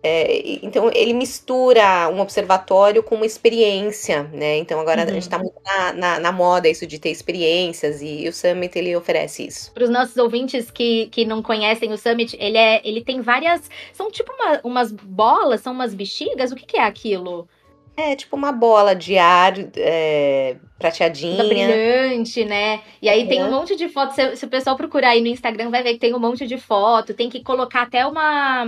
É, 0.06 0.58
então 0.62 0.90
ele 0.92 1.14
mistura 1.14 2.10
um 2.10 2.20
observatório 2.20 3.02
com 3.02 3.14
uma 3.14 3.24
experiência, 3.24 4.24
né? 4.34 4.58
Então 4.58 4.78
agora 4.78 5.00
uhum. 5.00 5.08
a 5.08 5.12
gente 5.12 5.22
está 5.22 5.38
muito 5.38 5.58
na, 5.64 5.92
na, 5.94 6.20
na, 6.20 6.30
moda 6.30 6.68
isso 6.68 6.86
de 6.86 6.98
ter 6.98 7.08
experiências 7.08 8.02
e 8.02 8.28
o 8.28 8.32
Summit 8.32 8.78
ele 8.78 8.94
oferece 8.94 9.46
isso. 9.46 9.72
Para 9.72 9.84
os 9.84 9.88
nossos 9.88 10.18
ouvintes 10.18 10.70
que, 10.70 11.06
que 11.06 11.24
não 11.24 11.42
conhecem 11.42 11.90
o 11.90 11.96
Summit, 11.96 12.36
ele 12.38 12.58
é 12.58 12.82
ele 12.84 13.02
tem 13.02 13.22
várias 13.22 13.70
são 13.94 14.10
tipo 14.10 14.30
uma, 14.34 14.60
umas 14.62 14.92
bolas, 14.92 15.62
são 15.62 15.72
umas 15.72 15.94
bexigas. 15.94 16.52
O 16.52 16.54
que, 16.54 16.66
que 16.66 16.76
é 16.76 16.84
aquilo? 16.84 17.48
É, 17.96 18.16
tipo 18.16 18.34
uma 18.34 18.50
bola 18.50 18.94
de 18.94 19.16
ar 19.16 19.54
é, 19.76 20.56
prateadinha. 20.78 21.44
brilhante, 21.44 22.44
né? 22.44 22.80
E 23.00 23.08
aí 23.08 23.28
tem 23.28 23.42
um 23.42 23.50
monte 23.50 23.76
de 23.76 23.88
fotos. 23.88 24.16
Se, 24.16 24.36
se, 24.36 24.44
o 24.44 24.48
pessoal 24.48 24.76
procurar 24.76 25.10
aí 25.10 25.20
no 25.20 25.28
Instagram, 25.28 25.70
vai 25.70 25.82
ver 25.82 25.94
que 25.94 26.00
tem 26.00 26.14
um 26.14 26.18
monte 26.18 26.46
de 26.46 26.58
foto. 26.58 27.14
Tem 27.14 27.30
que 27.30 27.42
colocar 27.42 27.82
até 27.82 28.04
uma, 28.04 28.64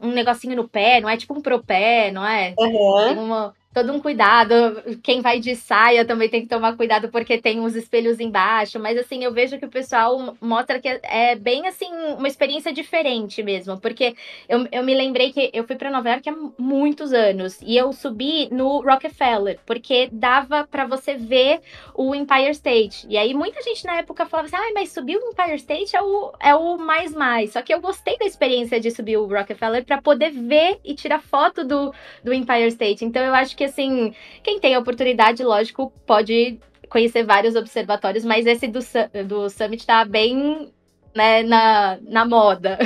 um 0.00 0.10
negocinho 0.10 0.56
no 0.56 0.68
pé, 0.68 1.00
não 1.00 1.08
é? 1.08 1.16
Tipo 1.16 1.34
um 1.34 1.40
propé, 1.40 2.10
não 2.10 2.26
é? 2.26 2.54
Uhum. 2.58 3.04
Tem 3.04 3.18
uma, 3.18 3.54
todo 3.76 3.92
um 3.92 4.00
cuidado. 4.00 4.54
Quem 5.02 5.20
vai 5.20 5.38
de 5.38 5.54
saia 5.54 6.02
também 6.02 6.30
tem 6.30 6.40
que 6.40 6.48
tomar 6.48 6.74
cuidado 6.78 7.10
porque 7.10 7.36
tem 7.36 7.60
uns 7.60 7.74
espelhos 7.74 8.18
embaixo. 8.18 8.80
Mas 8.80 8.96
assim, 8.96 9.22
eu 9.22 9.34
vejo 9.34 9.58
que 9.58 9.66
o 9.66 9.70
pessoal 9.70 10.34
mostra 10.40 10.80
que 10.80 10.88
é 11.02 11.36
bem 11.36 11.66
assim, 11.66 11.92
uma 12.16 12.26
experiência 12.26 12.72
diferente 12.72 13.42
mesmo. 13.42 13.78
Porque 13.78 14.16
eu, 14.48 14.66
eu 14.72 14.82
me 14.82 14.94
lembrei 14.94 15.30
que 15.30 15.50
eu 15.52 15.64
fui 15.64 15.76
para 15.76 15.90
Nova 15.90 16.08
York 16.08 16.26
há 16.26 16.34
muitos 16.58 17.12
anos 17.12 17.58
e 17.60 17.76
eu 17.76 17.92
subi 17.92 18.48
no 18.50 18.80
Rockefeller, 18.80 19.58
porque 19.66 20.08
dava 20.10 20.66
para 20.66 20.86
você 20.86 21.14
ver 21.14 21.60
o 21.94 22.14
Empire 22.14 22.52
State. 22.52 23.06
E 23.10 23.18
aí 23.18 23.34
muita 23.34 23.60
gente 23.60 23.84
na 23.84 23.98
época 23.98 24.24
falava 24.24 24.46
assim: 24.46 24.56
ah, 24.56 24.72
mas 24.74 24.90
subir 24.90 25.18
o 25.18 25.28
Empire 25.28 25.56
State 25.56 25.94
é 25.94 26.00
o, 26.00 26.32
é 26.40 26.54
o 26.54 26.78
mais 26.78 27.12
mais. 27.12 27.52
Só 27.52 27.60
que 27.60 27.74
eu 27.74 27.80
gostei 27.82 28.16
da 28.16 28.24
experiência 28.24 28.80
de 28.80 28.90
subir 28.90 29.18
o 29.18 29.26
Rockefeller 29.26 29.84
para 29.84 30.00
poder 30.00 30.30
ver 30.30 30.80
e 30.82 30.94
tirar 30.94 31.20
foto 31.20 31.62
do, 31.62 31.92
do 32.24 32.32
Empire 32.32 32.68
State. 32.68 33.04
Então 33.04 33.22
eu 33.22 33.34
acho 33.34 33.54
que 33.54 33.65
assim, 33.66 34.14
quem 34.42 34.58
tem 34.58 34.74
a 34.74 34.78
oportunidade, 34.78 35.42
lógico, 35.44 35.92
pode 36.06 36.58
conhecer 36.88 37.24
vários 37.24 37.56
observatórios, 37.56 38.24
mas 38.24 38.46
esse 38.46 38.68
do, 38.68 38.80
do 39.26 39.50
Summit 39.50 39.84
tá 39.86 40.04
bem 40.04 40.72
né, 41.14 41.42
na, 41.42 41.98
na 42.02 42.24
moda. 42.24 42.78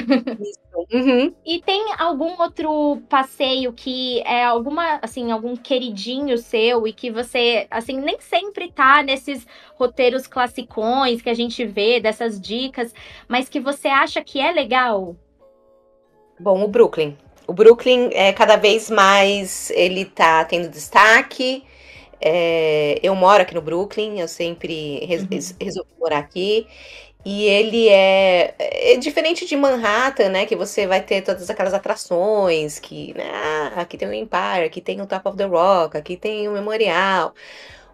Uhum. 0.92 1.34
E 1.44 1.60
tem 1.60 1.92
algum 1.98 2.40
outro 2.40 3.02
passeio 3.08 3.72
que 3.72 4.20
é 4.22 4.44
alguma, 4.44 4.98
assim, 5.02 5.30
algum 5.30 5.54
queridinho 5.54 6.38
seu 6.38 6.86
e 6.86 6.92
que 6.92 7.10
você, 7.10 7.66
assim, 7.70 8.00
nem 8.00 8.20
sempre 8.20 8.72
tá 8.72 9.02
nesses 9.02 9.46
roteiros 9.76 10.26
classicões 10.26 11.20
que 11.20 11.30
a 11.30 11.34
gente 11.34 11.64
vê, 11.64 12.00
dessas 12.00 12.40
dicas, 12.40 12.94
mas 13.28 13.48
que 13.48 13.60
você 13.60 13.88
acha 13.88 14.22
que 14.22 14.40
é 14.40 14.50
legal? 14.52 15.14
Bom, 16.38 16.64
o 16.64 16.68
Brooklyn. 16.68 17.16
O 17.50 17.52
Brooklyn, 17.52 18.10
é, 18.12 18.32
cada 18.32 18.54
vez 18.54 18.88
mais, 18.88 19.70
ele 19.70 20.04
tá 20.04 20.44
tendo 20.44 20.68
destaque. 20.68 21.64
É, 22.20 23.00
eu 23.02 23.12
moro 23.16 23.42
aqui 23.42 23.52
no 23.52 23.60
Brooklyn, 23.60 24.20
eu 24.20 24.28
sempre 24.28 25.04
res, 25.04 25.22
uhum. 25.22 25.56
resolvi 25.60 25.90
morar 25.98 26.18
aqui. 26.18 26.68
E 27.24 27.46
ele 27.46 27.88
é, 27.88 28.54
é, 28.56 28.96
diferente 28.98 29.46
de 29.46 29.56
Manhattan, 29.56 30.28
né? 30.28 30.46
Que 30.46 30.54
você 30.54 30.86
vai 30.86 31.02
ter 31.02 31.22
todas 31.22 31.50
aquelas 31.50 31.74
atrações, 31.74 32.78
que 32.78 33.14
né, 33.14 33.28
ah, 33.34 33.80
aqui 33.80 33.98
tem 33.98 34.06
o 34.06 34.14
Empire, 34.14 34.66
aqui 34.66 34.80
tem 34.80 35.00
o 35.02 35.06
Top 35.06 35.26
of 35.28 35.36
the 35.36 35.44
Rock, 35.44 35.96
aqui 35.96 36.16
tem 36.16 36.46
o 36.48 36.52
Memorial. 36.52 37.34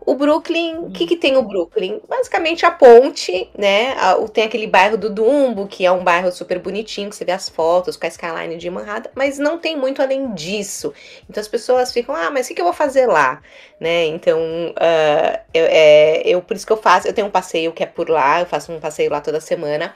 O 0.06 0.14
Brooklyn, 0.14 0.78
o 0.78 0.90
que, 0.92 1.04
que 1.04 1.16
tem 1.16 1.36
o 1.36 1.42
Brooklyn? 1.42 2.00
Basicamente 2.08 2.64
a 2.64 2.70
ponte, 2.70 3.50
né? 3.58 3.96
Tem 4.32 4.44
aquele 4.44 4.68
bairro 4.68 4.96
do 4.96 5.10
Dumbo, 5.10 5.66
que 5.66 5.84
é 5.84 5.90
um 5.90 6.04
bairro 6.04 6.30
super 6.30 6.60
bonitinho, 6.60 7.10
que 7.10 7.16
você 7.16 7.24
vê 7.24 7.32
as 7.32 7.48
fotos 7.48 7.96
com 7.96 8.06
a 8.06 8.08
skyline 8.08 8.56
de 8.56 8.70
Manhattan, 8.70 9.10
mas 9.16 9.36
não 9.36 9.58
tem 9.58 9.76
muito 9.76 10.00
além 10.00 10.32
disso. 10.32 10.94
Então 11.28 11.40
as 11.40 11.48
pessoas 11.48 11.92
ficam, 11.92 12.14
ah, 12.14 12.30
mas 12.30 12.46
o 12.46 12.48
que, 12.48 12.54
que 12.54 12.60
eu 12.60 12.64
vou 12.64 12.72
fazer 12.72 13.08
lá? 13.08 13.42
Né? 13.80 14.06
Então, 14.06 14.38
uh, 14.38 15.40
eu, 15.52 15.64
é, 15.68 16.22
eu, 16.24 16.40
por 16.40 16.56
isso 16.56 16.64
que 16.64 16.72
eu 16.72 16.76
faço, 16.76 17.08
eu 17.08 17.12
tenho 17.12 17.26
um 17.26 17.30
passeio 17.30 17.72
que 17.72 17.82
é 17.82 17.86
por 17.86 18.08
lá, 18.08 18.38
eu 18.38 18.46
faço 18.46 18.70
um 18.70 18.78
passeio 18.78 19.10
lá 19.10 19.20
toda 19.20 19.40
semana. 19.40 19.92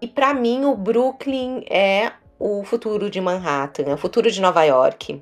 E 0.00 0.06
para 0.06 0.32
mim, 0.32 0.64
o 0.64 0.76
Brooklyn 0.76 1.64
é 1.68 2.12
o 2.38 2.62
futuro 2.62 3.10
de 3.10 3.20
Manhattan, 3.20 3.90
é 3.90 3.94
o 3.94 3.98
futuro 3.98 4.30
de 4.30 4.40
Nova 4.40 4.62
York. 4.62 5.20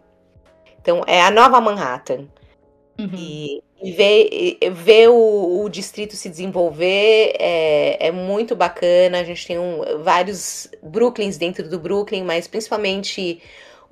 Então, 0.78 1.02
é 1.06 1.22
a 1.22 1.30
nova 1.30 1.58
Manhattan. 1.58 2.28
Uhum. 2.98 3.10
E 3.14 3.62
e 3.80 3.92
ver, 3.92 4.58
ver 4.72 5.08
o, 5.08 5.62
o, 5.62 5.68
distrito 5.68 6.16
se 6.16 6.28
desenvolver 6.28 7.36
é, 7.38 8.08
é 8.08 8.10
muito 8.10 8.56
bacana. 8.56 9.20
A 9.20 9.24
gente 9.24 9.46
tem 9.46 9.58
um, 9.58 10.02
vários 10.02 10.68
Brooklyns 10.82 11.38
dentro 11.38 11.68
do 11.68 11.78
Brooklyn, 11.78 12.24
mas 12.24 12.48
principalmente 12.48 13.40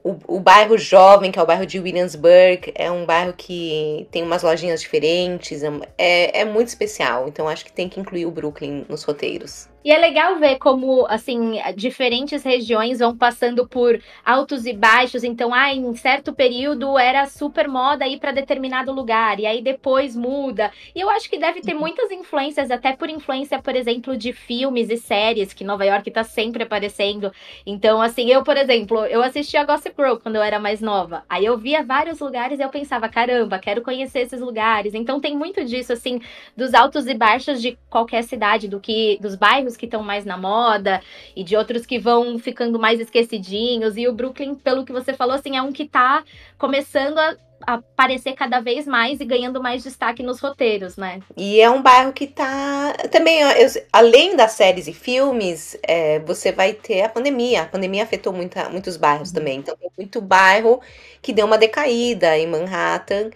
o, 0.02 0.16
o, 0.26 0.40
bairro 0.40 0.76
jovem, 0.76 1.30
que 1.30 1.38
é 1.38 1.42
o 1.42 1.46
bairro 1.46 1.64
de 1.64 1.78
Williamsburg, 1.78 2.72
é 2.74 2.90
um 2.90 3.06
bairro 3.06 3.32
que 3.32 4.08
tem 4.10 4.24
umas 4.24 4.42
lojinhas 4.42 4.80
diferentes, 4.80 5.62
é, 5.62 5.70
é, 5.96 6.40
é 6.40 6.44
muito 6.44 6.68
especial. 6.68 7.28
Então 7.28 7.48
acho 7.48 7.64
que 7.64 7.72
tem 7.72 7.88
que 7.88 8.00
incluir 8.00 8.26
o 8.26 8.30
Brooklyn 8.32 8.84
nos 8.88 9.04
roteiros. 9.04 9.68
E 9.86 9.92
é 9.92 9.98
legal 9.98 10.34
ver 10.34 10.58
como, 10.58 11.06
assim, 11.06 11.60
diferentes 11.76 12.42
regiões 12.42 12.98
vão 12.98 13.16
passando 13.16 13.68
por 13.68 14.02
altos 14.24 14.66
e 14.66 14.72
baixos. 14.72 15.22
Então, 15.22 15.54
ah, 15.54 15.72
em 15.72 15.94
certo 15.94 16.32
período 16.34 16.98
era 16.98 17.24
super 17.26 17.68
moda 17.68 18.04
ir 18.04 18.18
para 18.18 18.32
determinado 18.32 18.90
lugar, 18.90 19.38
e 19.38 19.46
aí 19.46 19.62
depois 19.62 20.16
muda. 20.16 20.72
E 20.92 21.00
eu 21.00 21.08
acho 21.08 21.30
que 21.30 21.38
deve 21.38 21.60
ter 21.60 21.72
muitas 21.72 22.10
influências, 22.10 22.68
até 22.72 22.96
por 22.96 23.08
influência, 23.08 23.62
por 23.62 23.76
exemplo, 23.76 24.16
de 24.16 24.32
filmes 24.32 24.90
e 24.90 24.96
séries, 24.96 25.52
que 25.52 25.62
Nova 25.62 25.84
York 25.84 26.10
tá 26.10 26.24
sempre 26.24 26.64
aparecendo. 26.64 27.30
Então, 27.64 28.02
assim, 28.02 28.28
eu, 28.28 28.42
por 28.42 28.56
exemplo, 28.56 29.04
eu 29.06 29.22
assistia 29.22 29.62
Gossip 29.62 29.94
Girl 29.96 30.16
quando 30.16 30.34
eu 30.34 30.42
era 30.42 30.58
mais 30.58 30.80
nova. 30.80 31.22
Aí 31.28 31.44
eu 31.44 31.56
via 31.56 31.84
vários 31.84 32.18
lugares 32.18 32.58
e 32.58 32.62
eu 32.62 32.70
pensava, 32.70 33.08
caramba, 33.08 33.60
quero 33.60 33.82
conhecer 33.82 34.18
esses 34.22 34.40
lugares. 34.40 34.94
Então 34.94 35.20
tem 35.20 35.36
muito 35.36 35.64
disso, 35.64 35.92
assim, 35.92 36.20
dos 36.56 36.74
altos 36.74 37.06
e 37.06 37.14
baixos 37.14 37.62
de 37.62 37.78
qualquer 37.88 38.24
cidade, 38.24 38.66
do 38.66 38.80
que 38.80 39.16
dos 39.20 39.36
bairros 39.36 39.75
que 39.76 39.84
estão 39.84 40.02
mais 40.02 40.24
na 40.24 40.36
moda 40.36 41.00
e 41.34 41.44
de 41.44 41.56
outros 41.56 41.84
que 41.84 41.98
vão 41.98 42.38
ficando 42.38 42.78
mais 42.78 43.00
esquecidinhos. 43.00 43.96
E 43.96 44.08
o 44.08 44.14
Brooklyn, 44.14 44.54
pelo 44.54 44.84
que 44.84 44.92
você 44.92 45.12
falou, 45.12 45.34
assim, 45.34 45.56
é 45.56 45.62
um 45.62 45.72
que 45.72 45.86
tá 45.86 46.24
começando 46.58 47.18
a 47.18 47.36
aparecer 47.66 48.34
cada 48.34 48.60
vez 48.60 48.86
mais 48.86 49.20
e 49.20 49.24
ganhando 49.24 49.62
mais 49.62 49.82
destaque 49.82 50.22
nos 50.22 50.40
roteiros, 50.40 50.96
né? 50.96 51.20
E 51.36 51.60
é 51.60 51.70
um 51.70 51.82
bairro 51.82 52.12
que 52.12 52.26
tá 52.26 52.92
também, 53.10 53.40
eu, 53.40 53.68
além 53.92 54.36
das 54.36 54.52
séries 54.52 54.86
e 54.86 54.92
filmes, 54.92 55.76
é, 55.82 56.18
você 56.20 56.52
vai 56.52 56.72
ter 56.72 57.02
a 57.02 57.08
pandemia. 57.08 57.62
A 57.62 57.66
pandemia 57.66 58.02
afetou 58.02 58.32
muita, 58.32 58.68
muitos 58.68 58.96
bairros 58.96 59.30
uhum. 59.30 59.34
também. 59.34 59.58
Então 59.58 59.76
tem 59.76 59.90
muito 59.96 60.20
bairro 60.20 60.80
que 61.22 61.32
deu 61.32 61.46
uma 61.46 61.58
decaída 61.58 62.36
em 62.36 62.46
Manhattan 62.46 63.30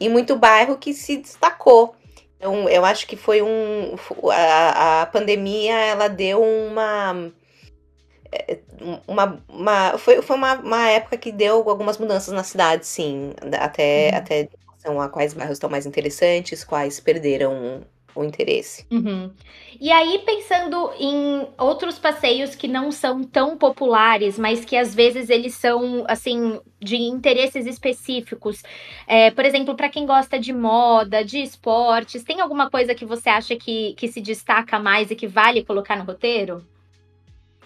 e 0.00 0.08
muito 0.08 0.36
bairro 0.36 0.78
que 0.78 0.94
se 0.94 1.16
destacou. 1.16 1.94
Então, 2.44 2.68
eu 2.68 2.84
acho 2.84 3.06
que 3.06 3.16
foi 3.16 3.40
um. 3.40 3.96
A, 4.30 5.02
a 5.02 5.06
pandemia 5.06 5.78
ela 5.78 6.08
deu 6.08 6.42
uma. 6.42 7.32
É, 8.30 8.58
uma, 9.08 9.42
uma 9.48 9.96
foi 9.96 10.20
foi 10.20 10.36
uma, 10.36 10.54
uma 10.56 10.88
época 10.90 11.16
que 11.16 11.32
deu 11.32 11.66
algumas 11.70 11.96
mudanças 11.96 12.34
na 12.34 12.44
cidade, 12.44 12.86
sim. 12.86 13.32
Até, 13.58 14.10
uhum. 14.10 14.18
até 14.18 14.48
relação 14.84 15.00
a 15.00 15.08
quais 15.08 15.32
bairros 15.32 15.56
estão 15.56 15.70
mais 15.70 15.86
interessantes, 15.86 16.62
quais 16.64 17.00
perderam 17.00 17.82
o 18.14 18.24
interesse. 18.24 18.86
Uhum. 18.90 19.30
E 19.80 19.90
aí, 19.90 20.22
pensando 20.24 20.90
em 20.98 21.46
outros 21.58 21.98
passeios 21.98 22.54
que 22.54 22.68
não 22.68 22.92
são 22.92 23.22
tão 23.22 23.56
populares, 23.56 24.38
mas 24.38 24.64
que 24.64 24.76
às 24.76 24.94
vezes 24.94 25.28
eles 25.28 25.54
são, 25.54 26.04
assim, 26.08 26.60
de 26.80 26.96
interesses 26.96 27.66
específicos. 27.66 28.62
É, 29.06 29.30
por 29.30 29.44
exemplo, 29.44 29.74
para 29.74 29.88
quem 29.88 30.06
gosta 30.06 30.38
de 30.38 30.52
moda, 30.52 31.24
de 31.24 31.42
esportes, 31.42 32.22
tem 32.22 32.40
alguma 32.40 32.70
coisa 32.70 32.94
que 32.94 33.04
você 33.04 33.28
acha 33.28 33.56
que, 33.56 33.94
que 33.94 34.08
se 34.08 34.20
destaca 34.20 34.78
mais 34.78 35.10
e 35.10 35.16
que 35.16 35.26
vale 35.26 35.64
colocar 35.64 35.96
no 35.96 36.04
roteiro? 36.04 36.64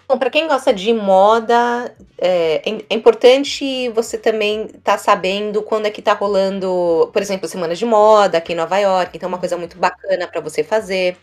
Bom, 0.09 0.17
para 0.17 0.31
quem 0.31 0.47
gosta 0.47 0.73
de 0.73 0.91
moda, 0.91 1.95
é, 2.17 2.67
é, 2.67 2.85
é 2.89 2.95
importante 2.95 3.89
você 3.89 4.17
também 4.17 4.63
estar 4.65 4.79
tá 4.93 4.97
sabendo 4.97 5.61
quando 5.61 5.85
é 5.85 5.91
que 5.91 6.01
tá 6.01 6.13
rolando, 6.13 7.11
por 7.13 7.21
exemplo, 7.21 7.47
semanas 7.47 7.77
de 7.77 7.85
moda 7.85 8.39
aqui 8.39 8.53
em 8.53 8.55
Nova 8.55 8.75
York. 8.79 9.15
Então, 9.15 9.27
é 9.27 9.31
uma 9.31 9.37
coisa 9.37 9.55
muito 9.55 9.77
bacana 9.77 10.27
para 10.27 10.41
você 10.41 10.63
fazer. 10.63 11.13
Uh, 11.13 11.17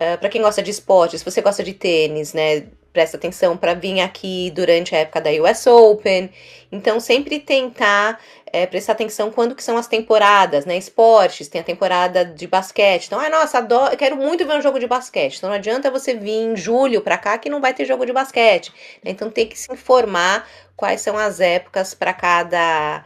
é, 0.00 0.16
para 0.16 0.28
quem 0.28 0.42
gosta 0.42 0.60
de 0.60 0.72
esportes, 0.72 1.20
se 1.20 1.24
você 1.24 1.40
gosta 1.40 1.62
de 1.62 1.72
tênis, 1.72 2.34
né? 2.34 2.66
Presta 2.92 3.16
atenção 3.16 3.56
para 3.56 3.74
vir 3.74 4.00
aqui 4.00 4.50
durante 4.50 4.94
a 4.94 4.98
época 4.98 5.20
da 5.20 5.30
US 5.30 5.66
Open. 5.66 6.30
Então, 6.72 6.98
sempre 6.98 7.38
tentar 7.38 8.20
é, 8.52 8.66
prestar 8.66 8.92
atenção 8.92 9.30
quando 9.30 9.54
que 9.54 9.62
são 9.62 9.76
as 9.76 9.86
temporadas, 9.86 10.66
né? 10.66 10.76
Esportes, 10.76 11.48
tem 11.48 11.60
a 11.60 11.64
temporada 11.64 12.24
de 12.24 12.46
basquete. 12.46 13.06
Então, 13.06 13.20
ai, 13.20 13.30
nossa, 13.30 13.58
adoro, 13.58 13.96
quero 13.96 14.16
muito 14.16 14.46
ver 14.46 14.58
um 14.58 14.62
jogo 14.62 14.78
de 14.80 14.86
basquete. 14.86 15.36
Então, 15.36 15.50
não 15.50 15.56
adianta 15.56 15.90
você 15.90 16.14
vir 16.14 16.30
em 16.30 16.56
julho 16.56 17.00
para 17.00 17.16
cá 17.16 17.38
que 17.38 17.48
não 17.48 17.60
vai 17.60 17.72
ter 17.72 17.84
jogo 17.84 18.04
de 18.04 18.12
basquete. 18.12 18.72
Então, 19.04 19.30
tem 19.30 19.46
que 19.46 19.58
se 19.58 19.72
informar 19.72 20.48
quais 20.76 21.00
são 21.00 21.16
as 21.16 21.40
épocas 21.40 21.94
para 21.94 22.12
cada 22.12 23.04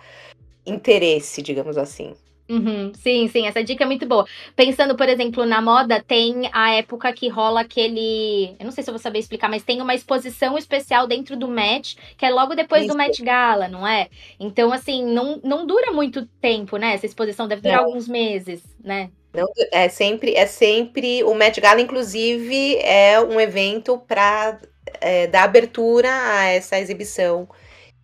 interesse, 0.67 1.43
digamos 1.43 1.77
assim. 1.77 2.15
Uhum, 2.49 2.93
sim, 2.95 3.27
sim, 3.29 3.47
essa 3.47 3.65
dica 3.65 3.85
é 3.85 3.87
muito 3.87 4.07
boa. 4.07 4.27
Pensando, 4.55 4.95
por 4.95 5.09
exemplo, 5.09 5.47
na 5.47 5.63
moda, 5.63 6.03
tem 6.07 6.51
a 6.53 6.75
época 6.75 7.13
que 7.13 7.29
rola 7.29 7.63
aquele. 7.63 8.55
Eu 8.59 8.67
não 8.67 8.71
sei 8.71 8.85
se 8.85 8.91
eu 8.91 8.93
vou 8.93 9.01
saber 9.01 9.19
explicar, 9.19 9.49
mas 9.49 9.63
tem 9.63 9.81
uma 9.81 9.95
exposição 9.95 10.59
especial 10.59 11.07
dentro 11.07 11.37
do 11.37 11.49
match, 11.49 11.95
que 12.19 12.27
é 12.27 12.31
logo 12.31 12.55
depois 12.55 12.83
Isso. 12.83 12.93
do 12.93 12.99
Met 12.99 13.23
Gala, 13.23 13.69
não 13.69 13.87
é? 13.87 14.09
Então, 14.39 14.73
assim, 14.73 15.05
não, 15.05 15.41
não 15.43 15.67
dura 15.67 15.91
muito 15.91 16.27
tempo, 16.41 16.77
né? 16.77 16.95
Essa 16.95 17.07
exposição 17.07 17.49
deve 17.49 17.63
durar 17.63 17.79
não. 17.79 17.87
alguns 17.87 18.07
meses, 18.07 18.63
né? 18.83 19.11
Não, 19.33 19.49
é 19.73 19.89
sempre, 19.89 20.35
é 20.35 20.47
sempre. 20.47 21.25
O 21.25 21.35
Met 21.35 21.59
Gala, 21.61 21.81
inclusive, 21.81 22.77
é 22.77 23.19
um 23.21 23.41
evento 23.41 23.99
para 23.99 24.61
é, 25.01 25.27
dar 25.27 25.45
abertura 25.45 26.11
a 26.11 26.45
essa 26.45 26.79
exibição 26.79 27.49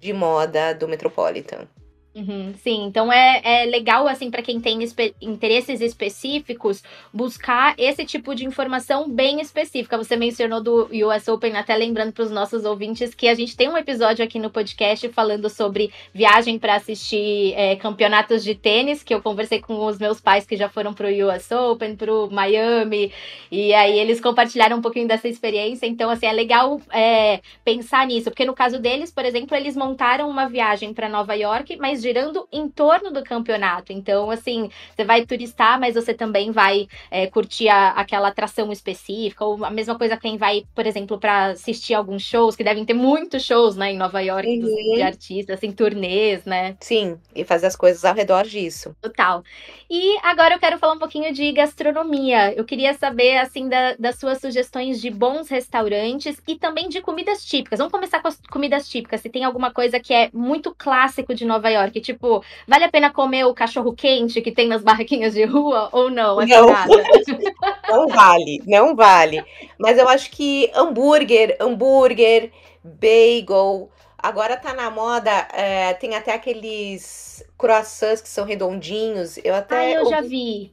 de 0.01 0.15
moda 0.15 0.75
do 0.75 0.89
Metropolitan. 0.89 1.69
Uhum, 2.13 2.55
sim, 2.55 2.87
então 2.87 3.13
é, 3.13 3.41
é 3.45 3.65
legal, 3.67 4.09
assim, 4.09 4.33
para 4.33 4.43
quem 4.43 4.61
tem 4.61 4.83
espe 4.83 5.15
interesses 5.21 5.81
específicos, 5.81 6.83
buscar 7.13 7.73
esse 7.79 8.05
tipo 8.05 8.35
de 8.35 8.45
informação 8.45 9.09
bem 9.09 9.41
específica. 9.41 9.97
Você 9.97 10.17
mencionou 10.17 10.61
do 10.61 10.89
US 11.07 11.29
Open, 11.29 11.57
até 11.57 11.77
lembrando 11.77 12.13
para 12.13 12.25
os 12.25 12.31
nossos 12.33 12.65
ouvintes 12.65 13.15
que 13.15 13.29
a 13.29 13.35
gente 13.35 13.57
tem 13.57 13.69
um 13.69 13.77
episódio 13.77 14.25
aqui 14.25 14.41
no 14.41 14.51
podcast 14.51 15.09
falando 15.11 15.49
sobre 15.49 15.93
viagem 16.13 16.59
para 16.59 16.75
assistir 16.75 17.55
é, 17.55 17.77
campeonatos 17.77 18.43
de 18.43 18.57
tênis, 18.57 19.05
que 19.05 19.15
eu 19.15 19.23
conversei 19.23 19.61
com 19.61 19.87
os 19.87 19.97
meus 19.97 20.21
pais 20.21 20.45
que 20.45 20.57
já 20.57 20.69
foram 20.69 20.93
para 20.93 21.07
o 21.07 21.29
US 21.29 21.49
Open, 21.53 21.95
para 21.95 22.13
o 22.13 22.29
Miami, 22.29 23.13
e 23.53 23.73
aí 23.73 23.97
eles 24.01 24.21
compartilharam 24.21 24.79
um 24.79 24.83
pouquinho 24.83 25.07
dessa 25.07 25.29
experiência. 25.29 25.87
Então, 25.87 26.11
assim, 26.11 26.27
é 26.27 26.33
legal 26.33 26.81
é, 26.93 27.41
pensar 27.65 28.05
nisso, 28.05 28.31
porque 28.31 28.45
no 28.45 28.53
caso 28.55 28.81
deles, 28.81 29.13
por 29.13 29.25
exemplo, 29.25 29.57
eles 29.57 29.77
montaram 29.77 30.29
uma 30.29 30.49
viagem 30.49 30.93
para 30.93 31.09
Nova 31.09 31.35
York, 31.35 31.77
mas 31.77 32.00
girando 32.01 32.49
em 32.51 32.69
torno 32.69 33.11
do 33.11 33.23
campeonato. 33.23 33.93
Então, 33.93 34.31
assim, 34.31 34.71
você 34.95 35.05
vai 35.05 35.25
turistar, 35.25 35.79
mas 35.79 35.95
você 35.95 36.15
também 36.15 36.51
vai 36.51 36.89
é, 37.11 37.27
curtir 37.27 37.69
a, 37.69 37.91
aquela 37.91 38.29
atração 38.29 38.73
específica, 38.73 39.45
ou 39.45 39.65
a 39.65 39.71
mesma 39.71 39.97
coisa 39.97 40.17
quem 40.17 40.37
vai, 40.37 40.65
por 40.75 40.87
exemplo, 40.87 41.19
para 41.19 41.47
assistir 41.47 41.95
alguns 41.95 42.23
shows, 42.23 42.57
que 42.57 42.65
devem 42.65 42.85
ter 42.85 42.95
muitos 42.95 43.45
shows, 43.45 43.77
né, 43.77 43.93
em 43.93 43.97
Nova 43.97 44.21
York, 44.21 44.49
uhum. 44.49 44.61
dos, 44.61 44.71
de 44.97 45.03
artistas, 45.03 45.59
assim, 45.59 45.73
turnês, 45.73 46.45
né? 46.45 46.77
Sim, 46.81 47.19
e 47.35 47.45
fazer 47.45 47.67
as 47.67 47.77
coisas 47.77 48.05
ao 48.05 48.15
redor 48.15 48.45
disso. 48.45 48.95
Total. 49.01 49.43
E 49.89 50.17
agora 50.23 50.55
eu 50.55 50.59
quero 50.61 50.79
falar 50.79 50.95
um 50.95 50.99
pouquinho 50.99 51.33
de 51.33 51.51
gastronomia. 51.53 52.55
Eu 52.55 52.65
queria 52.65 52.95
saber, 52.95 53.39
assim, 53.39 53.69
da, 53.69 53.95
das 53.99 54.19
suas 54.19 54.41
sugestões 54.41 55.01
de 55.01 55.11
bons 55.11 55.49
restaurantes 55.49 56.41
e 56.47 56.57
também 56.57 56.89
de 56.89 57.01
comidas 57.01 57.45
típicas. 57.45 57.79
Vamos 57.79 57.93
começar 57.93 58.21
com 58.21 58.29
as 58.29 58.41
comidas 58.51 58.89
típicas. 58.89 59.21
Se 59.21 59.29
tem 59.29 59.45
alguma 59.45 59.73
coisa 59.73 59.99
que 59.99 60.15
é 60.15 60.31
muito 60.33 60.75
clássico 60.77 61.35
de 61.35 61.45
Nova 61.45 61.69
York, 61.69 61.90
que, 61.91 62.01
tipo, 62.01 62.43
vale 62.67 62.85
a 62.85 62.91
pena 62.91 63.13
comer 63.13 63.45
o 63.45 63.55
cachorro 63.55 63.93
quente 63.93 64.41
que 64.41 64.53
tem 64.53 64.69
nas 64.69 64.83
barraquinhas 64.83 65.35
de 65.35 65.45
rua 65.45 65.89
ou 65.93 66.11
não? 66.11 66.41
É 66.41 66.47
não, 66.47 66.67
não 67.89 68.09
vale, 68.09 68.63
não 68.67 68.97
vale. 68.97 69.45
Mas 69.79 69.99
eu 69.99 70.09
acho 70.09 70.31
que 70.31 70.71
hambúrguer, 70.75 71.57
hambúrguer, 71.61 72.51
bagel. 72.85 73.91
Agora 74.19 74.57
tá 74.57 74.75
na 74.75 74.91
moda, 74.91 75.31
é, 75.53 75.95
tem 75.95 76.15
até 76.15 76.35
aqueles 76.35 77.43
croissants 77.57 78.21
que 78.21 78.29
são 78.29 78.45
redondinhos. 78.45 79.39
Eu 79.43 79.55
até. 79.55 79.77
Ah, 79.77 79.91
eu 79.91 80.01
ouvi... 80.01 80.11
já 80.11 80.21
vi. 80.21 80.71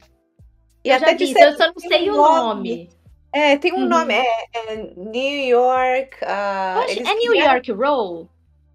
E 0.84 0.90
eu 0.90 0.96
até 0.96 1.10
já 1.12 1.16
vi, 1.16 1.32
eu 1.32 1.56
só 1.56 1.66
não 1.66 1.78
sei 1.78 2.10
o 2.10 2.16
nome. 2.16 2.70
nome. 2.70 2.98
É, 3.32 3.56
tem 3.56 3.72
um 3.72 3.80
uhum. 3.80 3.88
nome, 3.88 4.14
é, 4.14 4.24
é, 4.54 4.76
New 4.96 5.46
York. 5.48 6.16
Uh, 6.16 6.80
Poxa, 6.80 7.10
é 7.10 7.14
New 7.14 7.34
York 7.34 7.72
Roll? 7.72 8.28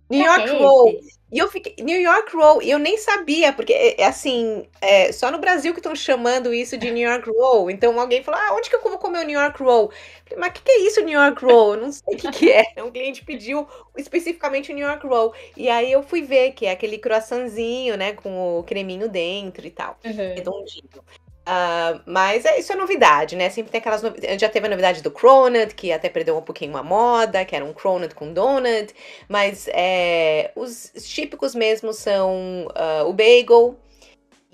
New 0.09 0.23
York 0.23 0.49
é 0.49 0.57
Roll. 0.57 0.89
Esse? 0.89 1.19
E 1.33 1.39
eu 1.39 1.47
fiquei. 1.47 1.73
New 1.83 1.99
York 1.99 2.31
Roll, 2.35 2.61
e 2.61 2.69
eu 2.69 2.77
nem 2.77 2.95
sabia, 2.95 3.51
porque, 3.51 3.73
é, 3.73 4.01
é 4.01 4.05
assim, 4.05 4.67
é, 4.79 5.11
só 5.11 5.31
no 5.31 5.39
Brasil 5.39 5.73
que 5.73 5.79
estão 5.79 5.95
chamando 5.95 6.53
isso 6.53 6.77
de 6.77 6.91
New 6.91 7.09
York 7.09 7.27
Roll. 7.27 7.71
Então 7.71 7.99
alguém 7.99 8.23
falou: 8.23 8.39
ah, 8.39 8.53
onde 8.53 8.69
que 8.69 8.75
eu 8.75 8.83
vou 8.83 8.99
comer 8.99 9.23
o 9.23 9.25
New 9.25 9.39
York 9.39 9.61
Roll? 9.61 9.91
Falei, 10.25 10.39
mas 10.39 10.49
o 10.51 10.53
que, 10.53 10.61
que, 10.61 10.71
é 10.71 10.79
isso, 10.81 11.01
New 11.01 11.19
York 11.19 11.43
Roll? 11.43 11.73
Eu 11.73 11.81
não 11.81 11.91
sei 11.91 12.15
o 12.15 12.17
que, 12.17 12.31
que 12.31 12.51
é. 12.51 12.63
Um 12.83 12.91
cliente 12.91 13.25
pediu 13.25 13.67
especificamente 13.97 14.71
o 14.71 14.75
New 14.75 14.85
York 14.87 15.07
Roll. 15.07 15.33
E 15.57 15.67
aí 15.69 15.91
eu 15.91 16.03
fui 16.03 16.21
ver 16.21 16.51
que 16.51 16.67
é 16.67 16.71
aquele 16.71 16.99
croissantzinho, 16.99 17.97
né, 17.97 18.13
com 18.13 18.59
o 18.59 18.63
creminho 18.63 19.09
dentro 19.09 19.65
e 19.65 19.71
tal. 19.71 19.97
Uhum. 20.05 20.35
Redondinho. 20.35 21.03
Uh, 21.45 21.99
mas 22.05 22.45
é, 22.45 22.57
isso 22.57 22.71
é 22.71 22.75
novidade, 22.75 23.35
né? 23.35 23.49
Sempre 23.49 23.71
tem 23.71 23.79
aquelas 23.79 24.01
novidades. 24.01 24.39
Já 24.39 24.47
teve 24.47 24.65
a 24.65 24.69
novidade 24.69 25.01
do 25.03 25.11
Cronut, 25.11 25.75
que 25.75 25.91
até 25.91 26.07
perdeu 26.09 26.37
um 26.37 26.41
pouquinho 26.41 26.75
a 26.77 26.83
moda, 26.83 27.43
que 27.43 27.55
era 27.55 27.65
um 27.65 27.73
Cronut 27.73 28.15
com 28.15 28.31
donut. 28.31 28.93
Mas 29.27 29.67
é, 29.73 30.51
os 30.55 30.91
típicos 30.95 31.53
mesmo 31.53 31.91
são 31.91 32.67
uh, 32.67 33.07
o 33.07 33.13
bagel, 33.13 33.77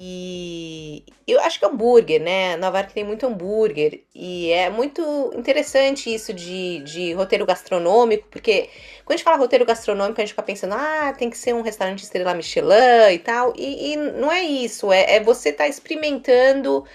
e 0.02 1.04
eu 1.28 1.42
acho 1.42 1.60
que 1.60 1.66
hambúrguer, 1.66 2.22
né? 2.22 2.56
Nova 2.56 2.78
York 2.78 2.94
tem 2.94 3.04
muito 3.04 3.26
hambúrguer. 3.26 4.02
E 4.16 4.50
é 4.50 4.70
muito 4.70 5.34
interessante 5.36 6.14
isso 6.14 6.34
de, 6.34 6.80
de 6.80 7.12
roteiro 7.12 7.46
gastronômico, 7.46 8.26
porque 8.32 8.70
quando 9.04 9.16
a 9.16 9.18
gente 9.18 9.26
fala 9.26 9.36
roteiro 9.36 9.66
gastronômico, 9.66 10.22
a 10.22 10.24
gente 10.24 10.30
fica 10.30 10.42
pensando, 10.42 10.74
ah, 10.74 11.14
tem 11.18 11.30
que 11.30 11.38
ser 11.38 11.54
um 11.54 11.62
restaurante 11.62 12.04
estrela 12.04 12.34
Michelin 12.34 13.12
e 13.14 13.20
tal. 13.20 13.54
E, 13.58 13.92
e 13.92 13.98
não 13.98 14.32
é 14.32 14.42
isso, 14.42 14.90
é, 14.90 15.16
é 15.16 15.20
você 15.20 15.50
estar 15.50 15.66
tá 15.66 15.70
experimentando 15.70 16.86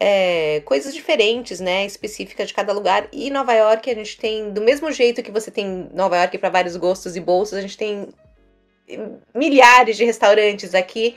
é, 0.00 0.62
coisas 0.64 0.94
diferentes, 0.94 1.60
né? 1.60 1.84
Específicas 1.84 2.48
de 2.48 2.54
cada 2.54 2.72
lugar. 2.72 3.06
E 3.12 3.28
Nova 3.28 3.52
York, 3.52 3.90
a 3.90 3.94
gente 3.94 4.16
tem, 4.16 4.50
do 4.50 4.62
mesmo 4.62 4.90
jeito 4.92 5.22
que 5.22 5.30
você 5.30 5.50
tem 5.50 5.90
Nova 5.92 6.16
York 6.16 6.38
para 6.38 6.48
vários 6.48 6.74
gostos 6.76 7.16
e 7.16 7.20
bolsos, 7.20 7.58
a 7.58 7.60
gente 7.60 7.76
tem 7.76 8.08
milhares 9.34 9.96
de 9.96 10.04
restaurantes 10.04 10.74
aqui 10.74 11.16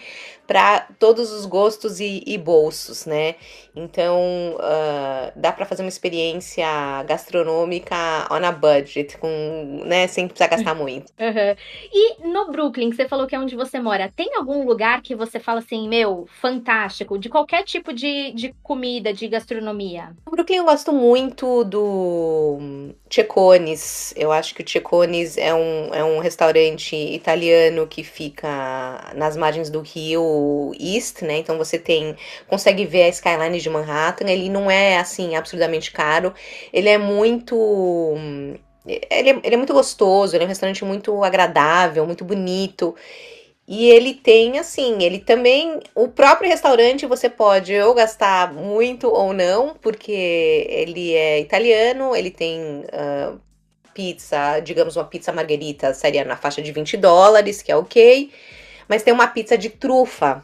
para 0.49 0.87
todos 0.97 1.31
os 1.31 1.45
gostos 1.45 1.99
e, 1.99 2.23
e, 2.25 2.35
bolsos, 2.35 3.05
né? 3.05 3.35
Então 3.75 4.17
uh, 4.55 5.31
dá 5.35 5.51
para 5.51 5.63
fazer 5.63 5.83
uma 5.83 5.89
experiência 5.89 6.65
gastronômica 7.03 7.95
on 8.31 8.43
a 8.43 8.51
budget, 8.51 9.15
com, 9.19 9.83
né, 9.85 10.07
sem 10.07 10.27
precisar 10.27 10.47
gastar 10.47 10.73
muito. 10.73 11.13
Uhum. 11.19 11.55
E 11.93 12.27
no 12.27 12.51
Brooklyn, 12.51 12.89
que 12.89 12.95
você 12.95 13.07
falou 13.07 13.27
que 13.27 13.35
é 13.35 13.39
onde 13.39 13.55
você 13.55 13.79
mora, 13.79 14.11
tem 14.15 14.35
algum 14.37 14.65
lugar 14.65 15.03
que 15.03 15.13
você 15.13 15.39
fala 15.39 15.59
assim, 15.59 15.87
meu, 15.87 16.27
fantástico, 16.41 17.19
de 17.19 17.29
qualquer 17.29 17.63
tipo 17.63 17.93
de, 17.93 18.31
de 18.31 18.51
comida, 18.63 19.13
de 19.13 19.27
gastronomia? 19.27 20.15
No 20.25 20.31
Brooklyn 20.31 20.57
eu 20.57 20.65
gosto 20.65 20.91
muito 20.91 21.63
do 21.63 22.57
Cecones. 23.07 24.15
Eu 24.17 24.31
acho 24.31 24.55
que 24.55 24.63
o 24.63 24.67
Cecones 24.67 25.37
é 25.37 25.53
um, 25.53 25.93
é 25.93 26.03
um 26.03 26.17
restaurante 26.17 26.95
italiano 26.95 27.85
que 27.85 28.03
fica 28.03 28.88
nas 29.15 29.35
margens 29.35 29.69
do 29.69 29.81
rio 29.81 30.71
East, 30.79 31.21
né? 31.21 31.37
Então 31.37 31.57
você 31.57 31.77
tem 31.77 32.15
consegue 32.47 32.85
ver 32.85 33.03
a 33.03 33.09
skyline 33.09 33.59
de 33.59 33.69
Manhattan. 33.69 34.29
Ele 34.29 34.49
não 34.49 34.69
é 34.69 34.97
assim 34.97 35.35
absurdamente 35.35 35.91
caro. 35.91 36.33
Ele 36.73 36.89
é 36.89 36.97
muito 36.97 38.15
ele 38.85 39.29
é, 39.29 39.39
ele 39.43 39.55
é 39.55 39.57
muito 39.57 39.73
gostoso, 39.73 40.35
ele 40.35 40.43
é 40.43 40.45
um 40.45 40.49
restaurante 40.49 40.83
muito 40.85 41.23
agradável, 41.23 42.05
muito 42.05 42.23
bonito. 42.23 42.95
E 43.67 43.87
ele 43.87 44.15
tem, 44.15 44.57
assim, 44.57 45.03
ele 45.03 45.19
também. 45.19 45.79
O 45.93 46.07
próprio 46.07 46.49
restaurante 46.49 47.05
você 47.05 47.29
pode 47.29 47.79
ou 47.79 47.93
gastar 47.93 48.51
muito 48.51 49.07
ou 49.07 49.31
não, 49.31 49.75
porque 49.75 50.11
ele 50.69 51.13
é 51.13 51.39
italiano, 51.39 52.15
ele 52.15 52.31
tem 52.31 52.83
uh, 52.85 53.39
pizza, 53.93 54.59
digamos, 54.59 54.95
uma 54.95 55.05
pizza 55.05 55.31
margarita 55.31 55.93
seria 55.93 56.25
na 56.25 56.35
faixa 56.35 56.61
de 56.63 56.71
20 56.71 56.97
dólares, 56.97 57.61
que 57.61 57.71
é 57.71 57.75
ok 57.75 58.31
mas 58.89 59.03
tem 59.03 59.13
uma 59.13 59.27
pizza 59.27 59.57
de 59.57 59.69
trufa 59.69 60.43